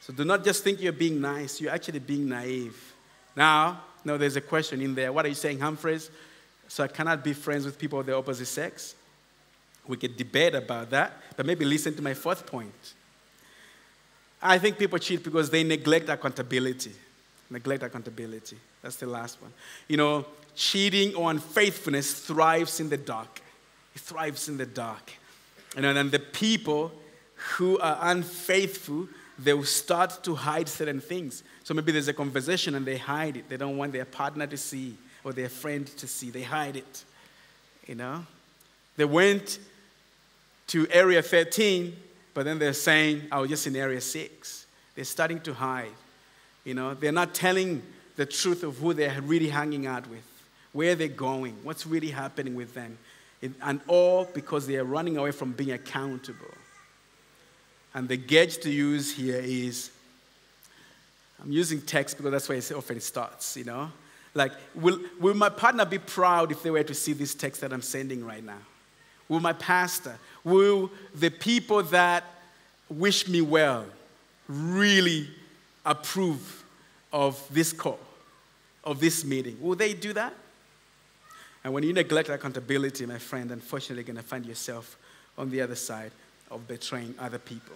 So 0.07 0.13
do 0.13 0.23
not 0.23 0.45
just 0.45 0.63
think 0.63 0.83
you're 0.83 0.93
being 0.93 1.19
nice, 1.19 1.63
you're 1.63 1.73
actually 1.73 1.99
being 1.99 2.29
naive. 2.29 2.93
Now, 3.35 3.81
no, 4.05 4.19
there's 4.19 4.37
a 4.37 4.41
question 4.43 4.83
in 4.83 4.95
there. 4.95 5.11
What 5.11 5.25
are 5.25 5.29
you 5.29 5.35
saying, 5.35 5.61
Humphreys? 5.61 6.11
So 6.69 6.85
I 6.85 6.89
cannot 6.89 7.25
be 7.25 7.33
friends 7.33 7.65
with 7.65 7.79
people 7.79 8.01
of 8.01 8.05
the 8.05 8.15
opposite 8.15 8.45
sex? 8.45 8.95
We 9.87 9.97
could 9.97 10.19
debate 10.19 10.55
about 10.55 10.91
that, 10.91 11.15
but 11.39 11.47
maybe 11.47 11.65
listen 11.65 11.95
to 11.97 12.03
my 12.03 12.13
fourth 12.13 12.45
point. 12.45 12.93
I 14.43 14.59
think 14.59 14.77
people 14.77 14.99
cheat 14.99 15.25
because 15.25 15.49
they 15.49 15.65
neglect 15.65 16.11
accountability. 16.11 16.93
Neglect 17.49 17.83
accountability. 17.83 18.59
That's 18.83 18.97
the 18.97 19.07
last 19.07 19.41
one. 19.41 19.55
You 19.89 19.97
know, 19.97 20.27
cheating 20.55 21.15
or 21.15 21.31
unfaithfulness 21.31 22.13
thrives 22.21 22.79
in 22.79 22.91
the 22.91 22.99
dark. 22.99 23.41
It 23.95 24.03
thrives 24.03 24.51
in 24.51 24.59
the 24.59 24.67
dark. 24.67 25.15
And 25.75 25.83
then 25.87 26.11
the 26.11 26.19
people 26.19 26.93
who 27.57 27.79
are 27.79 27.99
unfaithful, 28.03 29.09
they 29.39 29.53
will 29.53 29.65
start 29.65 30.23
to 30.25 30.35
hide 30.35 30.69
certain 30.69 31.01
things. 31.01 31.43
So 31.65 31.75
maybe 31.75 31.93
there's 31.93 32.09
a 32.09 32.13
conversation 32.13 32.75
and 32.75 32.87
they 32.87 32.99
hide 32.99 33.37
it. 33.37 33.49
They 33.49 33.57
don't 33.57 33.77
want 33.77 33.93
their 33.93 34.05
partner 34.05 34.47
to 34.47 34.57
see 34.57 34.97
or 35.25 35.33
their 35.33 35.49
friend 35.49 35.87
to 35.87 36.07
see. 36.07 36.31
They 36.31 36.43
hide 36.43 36.77
it. 36.77 37.05
You 37.87 37.97
know? 37.97 38.25
They 38.97 39.05
went 39.05 39.59
to 40.69 40.87
area 40.91 41.23
13, 41.23 41.97
but 42.33 42.45
then 42.45 42.59
they're 42.59 42.73
saying, 42.73 43.23
oh, 43.33 43.39
I 43.39 43.41
was 43.41 43.51
just 43.51 43.67
in 43.67 43.77
area 43.77 44.01
6. 44.01 44.67
They're 44.95 45.05
starting 45.05 45.41
to 45.41 45.55
hide. 45.55 45.91
You 46.65 46.75
know, 46.75 46.95
they're 46.95 47.13
not 47.13 47.35
telling 47.35 47.83
the 48.17 48.27
truth 48.27 48.63
of 48.63 48.79
who 48.79 48.95
they're 48.95 49.21
really 49.23 49.49
hanging 49.49 49.87
out 49.87 50.09
with, 50.09 50.25
where 50.73 50.95
they're 50.95 51.09
going, 51.09 51.57
what's 51.63 51.87
really 51.87 52.11
happening 52.11 52.55
with 52.55 52.75
them. 52.75 52.97
And 53.61 53.81
all 53.89 54.25
because 54.33 54.67
they 54.67 54.77
are 54.77 54.85
running 54.85 55.19
away 55.19 55.33
from 55.33 55.53
being 55.53 55.73
accountable. 55.73 56.55
And 57.95 58.09
the 58.09 58.17
gauge 58.17 58.59
to 58.59 58.71
use 58.71 59.15
here 59.15 59.41
is 59.43 59.91
I'm 61.43 61.53
using 61.53 61.81
text 61.81 62.17
because 62.17 62.33
that's 62.33 62.49
where 62.49 62.59
it 62.59 62.73
often 62.73 63.01
starts, 63.01 63.57
you 63.57 63.65
know? 63.65 63.91
Like, 64.35 64.53
will, 64.75 64.99
will 65.21 65.35
my 65.35 65.49
partner 65.49 65.85
be 65.85 65.99
proud 65.99 66.51
if 66.51 66.63
they 66.63 66.71
were 66.71 66.83
to 66.83 66.95
see 66.95 67.13
this 67.13 67.35
text 67.35 67.61
that 67.61 67.73
I'm 67.73 67.83
sending 67.83 68.25
right 68.25 68.43
now? 68.43 68.59
Will 69.29 69.41
my 69.41 69.53
pastor, 69.53 70.19
will 70.43 70.91
the 71.15 71.31
people 71.31 71.83
that 71.85 72.25
wish 72.89 73.29
me 73.29 73.41
well 73.41 73.87
really 74.49 75.29
approve 75.87 76.65
of 77.13 77.41
this 77.51 77.73
call, 77.73 78.01
of 78.83 78.99
this 79.01 79.25
meeting? 79.25 79.57
Will 79.61 79.77
they 79.77 79.95
do 79.95 80.13
that? 80.15 80.35
And 81.63 81.73
when 81.73 81.85
you 81.85 81.93
neglect 81.93 82.29
accountability, 82.29 83.07
my 83.07 83.19
friend, 83.19 83.51
unfortunately, 83.51 83.97
you're 83.97 84.15
going 84.15 84.17
to 84.17 84.23
find 84.23 84.45
yourself 84.45 84.99
on 85.39 85.51
the 85.51 85.61
other 85.61 85.77
side 85.77 86.11
of 86.55 86.67
betraying 86.69 87.15
other 87.19 87.39
people. 87.39 87.75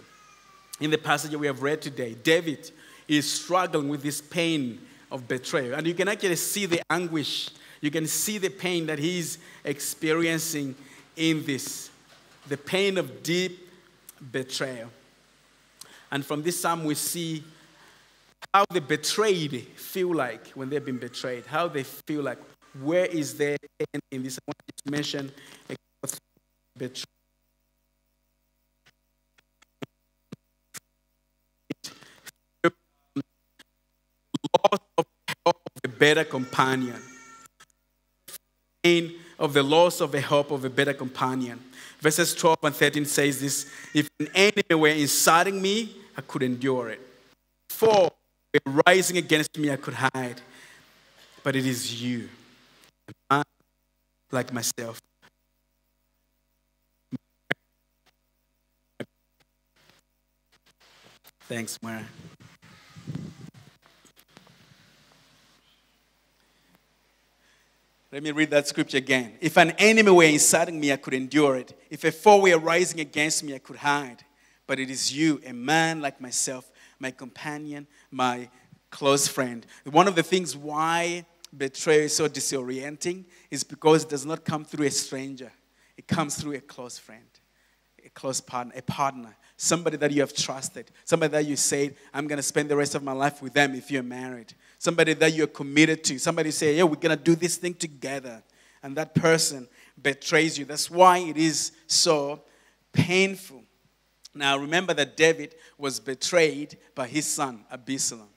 In 0.79 0.89
the 0.89 0.97
passage 0.97 1.35
we 1.35 1.47
have 1.47 1.61
read 1.61 1.81
today, 1.81 2.15
David 2.23 2.71
is 3.07 3.29
struggling 3.29 3.89
with 3.89 4.01
this 4.01 4.21
pain 4.21 4.79
of 5.11 5.27
betrayal. 5.27 5.75
And 5.75 5.85
you 5.85 5.93
can 5.93 6.07
actually 6.07 6.37
see 6.37 6.65
the 6.65 6.81
anguish, 6.89 7.49
you 7.81 7.91
can 7.91 8.07
see 8.07 8.37
the 8.37 8.49
pain 8.49 8.85
that 8.85 8.99
he's 8.99 9.39
experiencing 9.63 10.75
in 11.15 11.45
this 11.45 11.89
the 12.47 12.57
pain 12.57 12.97
of 12.97 13.21
deep 13.21 13.69
betrayal. 14.31 14.89
And 16.11 16.25
from 16.25 16.41
this 16.41 16.59
psalm, 16.59 16.83
we 16.83 16.95
see 16.95 17.43
how 18.53 18.65
the 18.71 18.81
betrayed 18.81 19.67
feel 19.75 20.13
like 20.13 20.47
when 20.49 20.69
they've 20.69 20.83
been 20.83 20.97
betrayed, 20.97 21.45
how 21.45 21.67
they 21.67 21.83
feel 21.83 22.23
like, 22.23 22.39
where 22.81 23.05
is 23.05 23.37
their 23.37 23.57
pain 23.77 24.01
in 24.11 24.23
this? 24.23 24.39
I 24.39 24.41
want 24.47 24.57
to 24.77 24.91
mention 24.91 25.31
a 25.69 25.75
betrayal. 26.77 27.18
Loss 34.43 34.79
of 34.97 35.05
the 35.27 35.35
help 35.45 35.57
of 35.65 35.81
a 35.83 35.87
better 35.87 36.23
companion. 36.23 37.01
Pain 38.83 39.15
of 39.37 39.53
the 39.53 39.63
loss 39.63 40.01
of 40.01 40.11
the 40.11 40.21
help 40.21 40.51
of 40.51 40.65
a 40.65 40.69
better 40.69 40.93
companion. 40.93 41.59
Verses 41.99 42.33
12 42.33 42.57
and 42.63 42.75
13 42.75 43.05
says 43.05 43.41
this 43.41 43.71
If 43.93 44.09
an 44.19 44.29
enemy 44.33 44.75
were 44.75 44.87
inciting 44.89 45.61
me, 45.61 45.95
I 46.17 46.21
could 46.21 46.43
endure 46.43 46.89
it. 46.89 47.01
For 47.69 48.11
rising 48.85 49.17
against 49.17 49.57
me, 49.57 49.71
I 49.71 49.75
could 49.75 49.93
hide. 49.93 50.41
But 51.43 51.55
it 51.55 51.65
is 51.65 52.01
you, 52.01 52.29
like 54.31 54.53
myself. 54.53 55.01
Thanks, 61.47 61.79
Mara. 61.81 62.05
Let 68.11 68.23
me 68.23 68.31
read 68.31 68.49
that 68.49 68.67
scripture 68.67 68.97
again. 68.97 69.37
If 69.39 69.55
an 69.57 69.71
enemy 69.77 70.09
were 70.09 70.23
inciting 70.23 70.79
me, 70.79 70.91
I 70.91 70.97
could 70.97 71.13
endure 71.13 71.57
it. 71.57 71.79
If 71.91 72.03
a 72.03 72.11
foe 72.11 72.41
were 72.41 72.57
rising 72.57 72.99
against 72.99 73.43
me, 73.43 73.53
I 73.53 73.59
could 73.59 73.75
hide. 73.75 74.23
But 74.65 74.79
it 74.79 74.89
is 74.89 75.15
you, 75.15 75.39
a 75.45 75.53
man 75.53 76.01
like 76.01 76.19
myself, 76.19 76.71
my 76.99 77.11
companion, 77.11 77.87
my 78.09 78.49
close 78.89 79.27
friend. 79.27 79.65
One 79.85 80.07
of 80.07 80.15
the 80.15 80.23
things 80.23 80.57
why 80.57 81.25
betrayal 81.55 82.05
is 82.05 82.15
so 82.15 82.27
disorienting 82.27 83.25
is 83.51 83.63
because 83.63 84.03
it 84.03 84.09
does 84.09 84.25
not 84.25 84.43
come 84.43 84.65
through 84.65 84.87
a 84.87 84.91
stranger. 84.91 85.51
it 85.97 86.07
comes 86.07 86.35
through 86.35 86.53
a 86.53 86.61
close 86.61 86.97
friend, 86.97 87.27
a 88.05 88.09
close 88.09 88.41
partner, 88.41 88.73
a 88.75 88.81
partner, 88.81 89.35
somebody 89.57 89.97
that 89.97 90.11
you 90.11 90.21
have 90.21 90.33
trusted, 90.33 90.89
somebody 91.05 91.31
that 91.31 91.45
you 91.45 91.55
say, 91.55 91.95
I'm 92.13 92.27
going 92.27 92.37
to 92.37 92.43
spend 92.43 92.69
the 92.69 92.75
rest 92.75 92.95
of 92.95 93.03
my 93.03 93.11
life 93.11 93.41
with 93.41 93.53
them 93.53 93.75
if 93.75 93.91
you're 93.91 94.03
married, 94.03 94.53
somebody 94.77 95.13
that 95.13 95.33
you're 95.33 95.47
committed 95.47 96.03
to, 96.05 96.17
somebody 96.19 96.51
say, 96.51 96.77
yeah, 96.77 96.83
we're 96.83 96.95
going 96.95 97.17
to 97.17 97.23
do 97.23 97.35
this 97.35 97.57
thing 97.57 97.73
together. 97.73 98.41
And 98.81 98.95
that 98.95 99.13
person 99.13 99.67
betrays 100.01 100.57
you. 100.57 100.65
That's 100.65 100.89
why 100.89 101.17
it 101.19 101.37
is 101.37 101.73
so 101.87 102.41
painful. 102.93 103.63
Now, 104.33 104.57
remember 104.57 104.93
that 104.93 105.17
David 105.17 105.55
was 105.77 105.99
betrayed 105.99 106.77
by 106.95 107.07
his 107.07 107.25
son, 107.25 107.65
Absalom. 107.71 108.29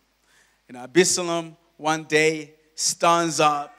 You 0.69 0.75
know, 0.75 0.81
Absalom 0.81 1.57
one 1.77 2.05
day 2.05 2.55
stands 2.75 3.39
up 3.39 3.77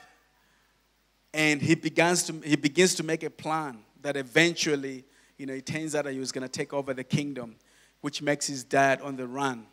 and 1.33 1.61
he 1.61 1.75
begins 1.75 2.23
to, 2.23 2.33
he 2.45 2.55
begins 2.55 2.95
to 2.95 3.03
make 3.03 3.23
a 3.23 3.29
plan 3.29 3.79
that 4.01 4.15
eventually, 4.15 5.03
you 5.37 5.45
know, 5.45 5.53
it 5.53 5.65
turns 5.65 5.95
out 5.95 6.05
that 6.05 6.13
he 6.13 6.19
was 6.19 6.31
going 6.31 6.43
to 6.43 6.51
take 6.51 6.73
over 6.73 6.93
the 6.93 7.03
kingdom, 7.03 7.55
which 8.01 8.21
makes 8.21 8.47
his 8.47 8.63
dad 8.63 9.01
on 9.01 9.15
the 9.15 9.27
run. 9.27 9.65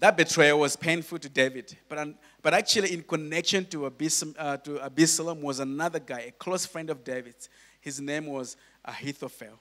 That 0.00 0.16
betrayal 0.16 0.60
was 0.60 0.76
painful 0.76 1.18
to 1.18 1.28
David, 1.28 1.76
but, 1.88 2.08
but 2.40 2.54
actually, 2.54 2.92
in 2.94 3.02
connection 3.02 3.64
to 3.66 3.86
Absalom, 3.86 4.34
uh, 4.38 4.56
to 4.58 4.80
Absalom 4.80 5.42
was 5.42 5.58
another 5.58 5.98
guy, 5.98 6.20
a 6.20 6.30
close 6.30 6.64
friend 6.66 6.88
of 6.90 7.02
David's. 7.02 7.48
His 7.80 8.00
name 8.00 8.26
was 8.26 8.56
Ahithophel. 8.84 9.58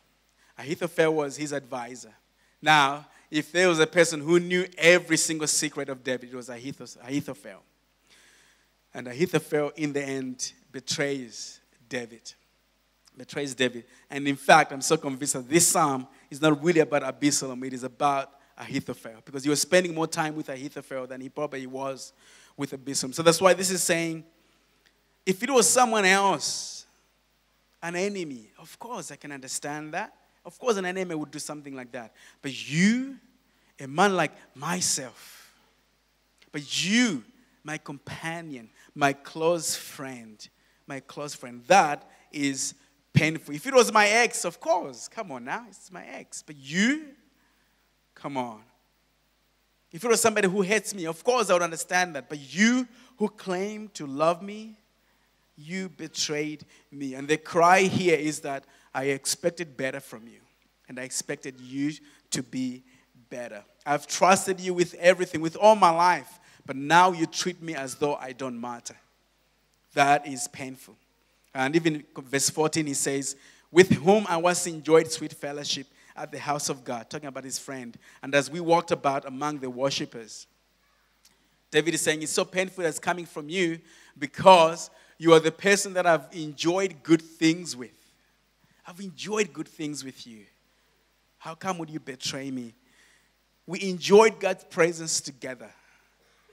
Ahithophel 0.57 1.13
was 1.13 1.37
his 1.37 1.53
advisor. 1.53 2.13
Now, 2.61 3.07
if 3.29 3.51
there 3.51 3.67
was 3.67 3.79
a 3.79 3.87
person 3.87 4.21
who 4.21 4.39
knew 4.39 4.65
every 4.77 5.17
single 5.17 5.47
secret 5.47 5.89
of 5.89 6.03
David, 6.03 6.29
it 6.29 6.35
was 6.35 6.49
Ahithophel. 6.49 7.63
And 8.93 9.07
Ahithophel, 9.07 9.71
in 9.75 9.93
the 9.93 10.03
end, 10.03 10.53
betrays 10.71 11.59
David. 11.87 12.33
Betrays 13.17 13.55
David. 13.55 13.85
And 14.09 14.27
in 14.27 14.35
fact, 14.35 14.71
I'm 14.71 14.81
so 14.81 14.97
convinced 14.97 15.33
that 15.33 15.49
this 15.49 15.67
psalm 15.67 16.07
is 16.29 16.41
not 16.41 16.63
really 16.63 16.81
about 16.81 17.03
Absalom, 17.03 17.63
it 17.63 17.73
is 17.73 17.83
about 17.83 18.31
Ahithophel. 18.57 19.21
Because 19.25 19.43
he 19.43 19.49
was 19.49 19.61
spending 19.61 19.93
more 19.93 20.07
time 20.07 20.35
with 20.35 20.49
Ahithophel 20.49 21.07
than 21.07 21.21
he 21.21 21.29
probably 21.29 21.65
was 21.67 22.13
with 22.55 22.73
Absalom. 22.73 23.13
So 23.13 23.23
that's 23.23 23.41
why 23.41 23.53
this 23.53 23.71
is 23.71 23.83
saying 23.83 24.23
if 25.25 25.43
it 25.43 25.49
was 25.49 25.67
someone 25.67 26.05
else, 26.05 26.85
an 27.81 27.95
enemy, 27.95 28.51
of 28.59 28.77
course 28.79 29.11
I 29.11 29.15
can 29.17 29.31
understand 29.31 29.93
that. 29.93 30.13
Of 30.45 30.57
course, 30.57 30.77
an 30.77 30.85
enemy 30.85 31.13
would 31.13 31.29
do 31.29 31.39
something 31.39 31.75
like 31.75 31.91
that. 31.91 32.13
But 32.41 32.69
you, 32.71 33.17
a 33.77 33.87
man 33.87 34.15
like 34.15 34.31
myself, 34.55 35.53
but 36.53 36.85
you, 36.85 37.23
my 37.65 37.77
companion, 37.77 38.69
my 38.95 39.11
close 39.11 39.75
friend, 39.75 40.47
my 40.87 41.01
close 41.01 41.35
friend. 41.35 41.61
That 41.67 42.09
is 42.31 42.73
painful. 43.17 43.55
If 43.55 43.65
it 43.65 43.73
was 43.73 43.91
my 43.91 44.07
ex, 44.07 44.45
of 44.45 44.59
course, 44.59 45.07
come 45.07 45.31
on 45.31 45.45
now, 45.45 45.65
it's 45.67 45.91
my 45.91 46.05
ex. 46.05 46.41
But 46.41 46.57
you, 46.57 47.05
come 48.15 48.37
on. 48.37 48.61
If 49.91 50.03
it 50.03 50.07
was 50.07 50.21
somebody 50.21 50.47
who 50.47 50.61
hates 50.61 50.93
me, 50.93 51.05
of 51.05 51.23
course 51.23 51.49
I 51.49 51.53
would 51.53 51.61
understand 51.61 52.15
that. 52.15 52.29
But 52.29 52.39
you 52.53 52.87
who 53.17 53.29
claim 53.29 53.89
to 53.95 54.05
love 54.05 54.41
me, 54.41 54.77
you 55.55 55.89
betrayed 55.89 56.65
me. 56.91 57.15
And 57.15 57.27
the 57.27 57.37
cry 57.37 57.81
here 57.81 58.17
is 58.17 58.41
that 58.41 58.65
I 58.93 59.05
expected 59.05 59.77
better 59.77 59.99
from 59.99 60.27
you, 60.27 60.39
and 60.87 60.99
I 60.99 61.03
expected 61.03 61.59
you 61.59 61.93
to 62.31 62.43
be 62.43 62.83
better. 63.29 63.63
I've 63.85 64.07
trusted 64.07 64.59
you 64.59 64.73
with 64.73 64.93
everything, 64.95 65.41
with 65.41 65.55
all 65.55 65.75
my 65.75 65.89
life 65.89 66.39
but 66.67 66.75
now 66.75 67.13
you 67.13 67.25
treat 67.25 67.61
me 67.61 67.73
as 67.73 67.95
though 67.95 68.15
I 68.15 68.33
don't 68.33 68.59
matter. 68.59 68.97
That 69.93 70.27
is 70.27 70.49
painful. 70.49 70.95
And 71.53 71.75
even 71.75 72.03
verse 72.17 72.49
14, 72.49 72.85
he 72.85 72.93
says, 72.93 73.35
With 73.71 73.91
whom 73.91 74.25
I 74.27 74.37
once 74.37 74.67
enjoyed 74.67 75.11
sweet 75.11 75.33
fellowship 75.33 75.87
at 76.15 76.31
the 76.31 76.39
house 76.39 76.69
of 76.69 76.83
God, 76.83 77.09
talking 77.09 77.27
about 77.27 77.43
his 77.43 77.59
friend. 77.59 77.97
And 78.21 78.33
as 78.33 78.49
we 78.49 78.59
walked 78.59 78.91
about 78.91 79.25
among 79.25 79.59
the 79.59 79.69
worshippers, 79.69 80.47
David 81.71 81.93
is 81.93 82.01
saying, 82.01 82.21
It's 82.21 82.31
so 82.31 82.45
painful 82.45 82.83
that's 82.83 82.99
coming 82.99 83.25
from 83.25 83.49
you 83.49 83.79
because 84.17 84.89
you 85.17 85.33
are 85.33 85.39
the 85.39 85.51
person 85.51 85.93
that 85.93 86.05
I've 86.05 86.27
enjoyed 86.31 87.03
good 87.03 87.21
things 87.21 87.75
with. 87.75 87.91
I've 88.85 88.99
enjoyed 88.99 89.51
good 89.51 89.67
things 89.67 90.03
with 90.03 90.25
you. 90.25 90.45
How 91.37 91.55
come 91.55 91.77
would 91.77 91.89
you 91.89 91.99
betray 91.99 92.49
me? 92.51 92.73
We 93.65 93.81
enjoyed 93.81 94.39
God's 94.39 94.63
presence 94.63 95.19
together. 95.19 95.69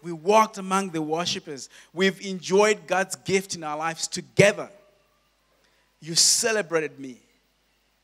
We 0.03 0.13
walked 0.13 0.59
among 0.59 0.91
the 0.91 1.01
worshippers. 1.01 1.71
We've 1.93 2.21
enjoyed 2.27 2.87
God's 2.87 3.17
gift 3.17 3.55
in 3.55 3.63
our 3.63 3.77
lives 3.77 4.09
together. 4.09 4.69
You 6.05 6.15
celebrated 6.15 7.01
me. 7.01 7.23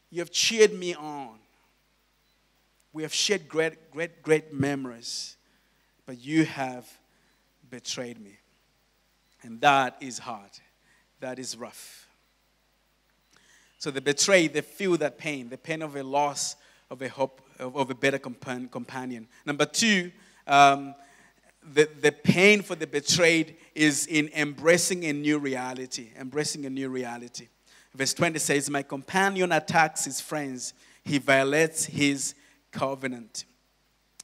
You 0.09 0.21
have 0.21 0.31
cheered 0.31 0.73
me 0.73 0.95
on. 0.95 1.39
We 2.95 3.03
have 3.03 3.13
shared 3.13 3.47
great, 3.47 3.91
great, 3.91 4.23
great 4.23 4.55
memories. 4.55 5.37
But 6.07 6.19
you 6.19 6.47
have 6.47 6.89
betrayed 7.69 8.19
me. 8.19 8.39
And 9.43 9.61
that 9.61 9.99
is 10.01 10.19
hard. 10.19 10.51
That 11.21 11.39
is 11.39 11.59
rough. 11.59 12.09
So 13.79 13.91
the 13.91 14.01
betrayed, 14.01 14.55
they 14.55 14.63
feel 14.63 14.97
that 14.97 15.19
pain, 15.19 15.51
the 15.51 15.59
pain 15.59 15.83
of 15.83 15.95
a 15.95 16.03
loss 16.03 16.57
of 16.91 17.03
a 17.03 17.09
hope, 17.09 17.43
of, 17.59 17.91
a 17.91 17.95
better 17.95 18.19
companion. 18.19 19.29
Number 19.45 19.67
two, 19.67 20.11
um, 20.47 20.95
the, 21.75 21.87
the 22.01 22.13
pain 22.13 22.63
for 22.63 22.77
the 22.77 22.87
betrayed 22.87 23.59
is 23.75 24.07
in 24.07 24.31
embracing 24.35 25.05
a 25.05 25.13
new 25.13 25.39
reality. 25.39 26.09
Embracing 26.19 26.65
a 26.65 26.71
new 26.71 26.89
reality. 26.89 27.49
Verse 27.95 28.15
20 28.15 28.39
says, 28.39 28.71
My 28.71 28.83
companion 28.83 29.53
attacks 29.53 30.05
his 30.05 30.21
friends, 30.21 30.75
he 31.05 31.19
violates 31.19 31.85
his 31.85 32.35
covenant. 32.71 33.45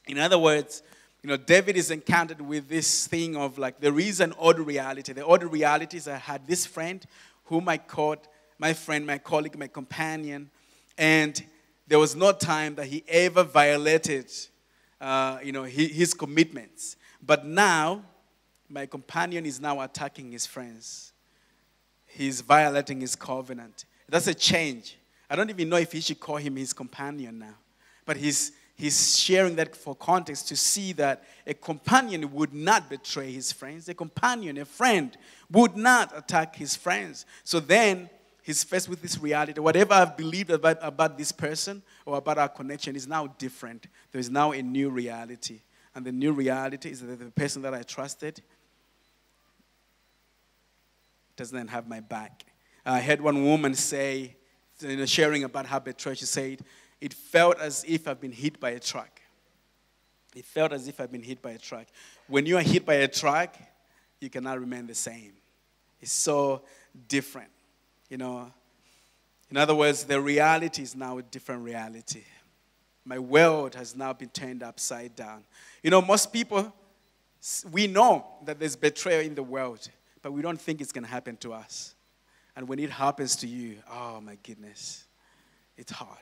In 0.05 0.17
other 0.17 0.39
words, 0.39 0.83
you 1.21 1.29
know, 1.29 1.37
David 1.37 1.75
is 1.75 1.91
encountered 1.91 2.39
with 2.39 2.69
this 2.69 3.07
thing 3.07 3.35
of 3.35 3.57
like, 3.57 3.79
there 3.79 3.99
is 3.99 4.19
an 4.19 4.33
odd 4.39 4.59
reality. 4.59 5.11
The 5.13 5.25
odd 5.25 5.43
reality 5.43 5.97
is 5.97 6.07
I 6.07 6.17
had 6.17 6.47
this 6.47 6.65
friend 6.65 7.05
whom 7.45 7.67
I 7.67 7.77
called 7.77 8.19
my 8.59 8.73
friend, 8.73 9.05
my 9.05 9.17
colleague, 9.17 9.57
my 9.57 9.67
companion, 9.67 10.49
and 10.97 11.43
there 11.87 11.99
was 11.99 12.15
no 12.15 12.31
time 12.31 12.75
that 12.75 12.87
he 12.87 13.03
ever 13.07 13.43
violated, 13.43 14.31
uh, 14.99 15.39
you 15.43 15.51
know, 15.51 15.63
his, 15.63 15.91
his 15.91 16.13
commitments. 16.13 16.95
But 17.21 17.45
now, 17.45 18.03
my 18.69 18.85
companion 18.85 19.45
is 19.45 19.59
now 19.59 19.81
attacking 19.81 20.31
his 20.31 20.45
friends. 20.45 21.13
He's 22.17 22.41
violating 22.41 22.99
his 22.99 23.15
covenant. 23.15 23.85
That's 24.09 24.25
a 24.25 24.33
change. 24.33 24.97
I 25.29 25.35
don't 25.35 25.51
even 25.51 25.69
know 25.69 25.77
if 25.77 25.91
he 25.91 26.01
should 26.01 26.19
call 26.19 26.37
him 26.37 26.55
his 26.55 26.73
companion 26.73 27.37
now. 27.37 27.53
But 28.07 28.17
he's, 28.17 28.53
he's 28.75 29.19
sharing 29.19 29.55
that 29.57 29.75
for 29.75 29.93
context 29.93 30.47
to 30.47 30.55
see 30.55 30.93
that 30.93 31.23
a 31.45 31.53
companion 31.53 32.33
would 32.33 32.55
not 32.55 32.89
betray 32.89 33.31
his 33.31 33.51
friends. 33.51 33.87
A 33.87 33.93
companion, 33.93 34.57
a 34.57 34.65
friend, 34.65 35.15
would 35.51 35.77
not 35.77 36.11
attack 36.17 36.55
his 36.55 36.75
friends. 36.75 37.27
So 37.43 37.59
then 37.59 38.09
he's 38.41 38.63
faced 38.63 38.89
with 38.89 39.03
this 39.03 39.19
reality. 39.19 39.61
Whatever 39.61 39.93
I've 39.93 40.17
believed 40.17 40.49
about, 40.49 40.79
about 40.81 41.19
this 41.19 41.31
person 41.31 41.83
or 42.03 42.17
about 42.17 42.39
our 42.39 42.49
connection 42.49 42.95
is 42.95 43.05
now 43.05 43.27
different. 43.37 43.85
There 44.11 44.19
is 44.19 44.31
now 44.31 44.53
a 44.53 44.61
new 44.63 44.89
reality. 44.89 45.59
And 45.93 46.03
the 46.03 46.11
new 46.11 46.31
reality 46.31 46.89
is 46.89 47.01
that 47.01 47.19
the 47.19 47.29
person 47.29 47.61
that 47.61 47.75
I 47.75 47.83
trusted 47.83 48.41
doesn't 51.37 51.69
have 51.69 51.87
my 51.87 52.01
back. 52.01 52.43
Uh, 52.85 52.91
I 52.91 52.99
heard 52.99 53.21
one 53.21 53.45
woman 53.45 53.73
say, 53.73 54.35
you 54.81 54.97
know, 54.97 55.05
sharing 55.05 55.43
about 55.43 55.67
her 55.67 55.79
betrayal, 55.79 56.15
she 56.15 56.25
said, 56.25 56.61
It 56.99 57.13
felt 57.13 57.59
as 57.59 57.85
if 57.87 58.07
I've 58.07 58.19
been 58.19 58.31
hit 58.31 58.59
by 58.59 58.71
a 58.71 58.79
truck. 58.79 59.21
It 60.35 60.45
felt 60.45 60.73
as 60.73 60.87
if 60.87 60.99
I've 60.99 61.11
been 61.11 61.23
hit 61.23 61.41
by 61.41 61.51
a 61.51 61.57
truck. 61.57 61.87
When 62.27 62.45
you 62.45 62.57
are 62.57 62.61
hit 62.61 62.85
by 62.85 62.95
a 62.95 63.07
truck, 63.07 63.55
you 64.19 64.29
cannot 64.29 64.59
remain 64.59 64.85
the 64.87 64.95
same. 64.95 65.33
It's 66.01 66.11
so 66.11 66.63
different. 67.07 67.49
You 68.09 68.17
know, 68.17 68.51
in 69.49 69.57
other 69.57 69.75
words, 69.75 70.03
the 70.03 70.19
reality 70.19 70.83
is 70.83 70.95
now 70.95 71.17
a 71.17 71.23
different 71.23 71.63
reality. 71.63 72.23
My 73.05 73.19
world 73.19 73.75
has 73.75 73.95
now 73.95 74.13
been 74.13 74.29
turned 74.29 74.63
upside 74.63 75.15
down. 75.15 75.45
You 75.81 75.89
know, 75.91 76.01
most 76.01 76.33
people, 76.33 76.73
we 77.71 77.87
know 77.87 78.25
that 78.45 78.59
there's 78.59 78.75
betrayal 78.75 79.21
in 79.21 79.33
the 79.33 79.43
world, 79.43 79.87
but 80.27 80.33
we 80.33 80.41
don't 80.41 80.59
think 80.59 80.81
it's 80.81 80.91
going 80.91 81.05
to 81.05 81.09
happen 81.09 81.37
to 81.37 81.53
us. 81.53 81.95
And 82.57 82.67
when 82.67 82.79
it 82.79 82.89
happens 82.89 83.37
to 83.37 83.47
you, 83.47 83.77
oh 83.89 84.19
my 84.19 84.37
goodness, 84.43 85.05
it's 85.77 85.93
hard, 85.93 86.19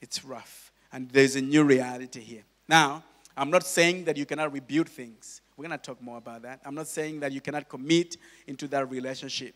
it's 0.00 0.24
rough. 0.24 0.72
And 0.92 1.08
there's 1.10 1.36
a 1.36 1.40
new 1.40 1.62
reality 1.62 2.18
here. 2.18 2.42
Now, 2.66 3.04
I'm 3.36 3.48
not 3.48 3.62
saying 3.62 4.06
that 4.06 4.16
you 4.16 4.26
cannot 4.26 4.52
rebuild 4.52 4.88
things. 4.88 5.40
We're 5.56 5.68
going 5.68 5.78
to 5.78 5.86
talk 5.86 6.02
more 6.02 6.18
about 6.18 6.42
that. 6.42 6.58
I'm 6.64 6.74
not 6.74 6.88
saying 6.88 7.20
that 7.20 7.30
you 7.30 7.40
cannot 7.40 7.68
commit 7.68 8.16
into 8.48 8.66
that 8.66 8.90
relationship. 8.90 9.54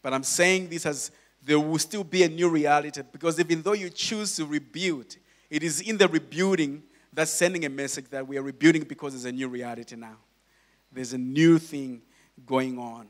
But 0.00 0.14
I'm 0.14 0.22
saying 0.22 0.70
this 0.70 0.86
as 0.86 1.10
there 1.44 1.60
will 1.60 1.78
still 1.80 2.04
be 2.04 2.22
a 2.22 2.30
new 2.30 2.48
reality 2.48 3.02
because 3.12 3.38
even 3.38 3.60
though 3.60 3.74
you 3.74 3.90
choose 3.90 4.36
to 4.36 4.46
rebuild, 4.46 5.16
it 5.50 5.62
is 5.62 5.82
in 5.82 5.98
the 5.98 6.08
rebuilding 6.08 6.82
that's 7.12 7.30
sending 7.30 7.66
a 7.66 7.68
message 7.68 8.06
that 8.08 8.26
we 8.26 8.38
are 8.38 8.42
rebuilding 8.42 8.84
because 8.84 9.12
there's 9.12 9.26
a 9.26 9.32
new 9.32 9.50
reality 9.50 9.96
now. 9.96 10.16
There's 10.90 11.12
a 11.12 11.18
new 11.18 11.58
thing 11.58 12.00
going 12.44 12.78
on. 12.78 13.08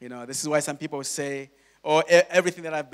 You 0.00 0.08
know, 0.08 0.26
this 0.26 0.42
is 0.42 0.48
why 0.48 0.60
some 0.60 0.76
people 0.76 1.02
say, 1.04 1.50
oh, 1.84 2.00
everything 2.08 2.64
that 2.64 2.74
I've 2.74 2.90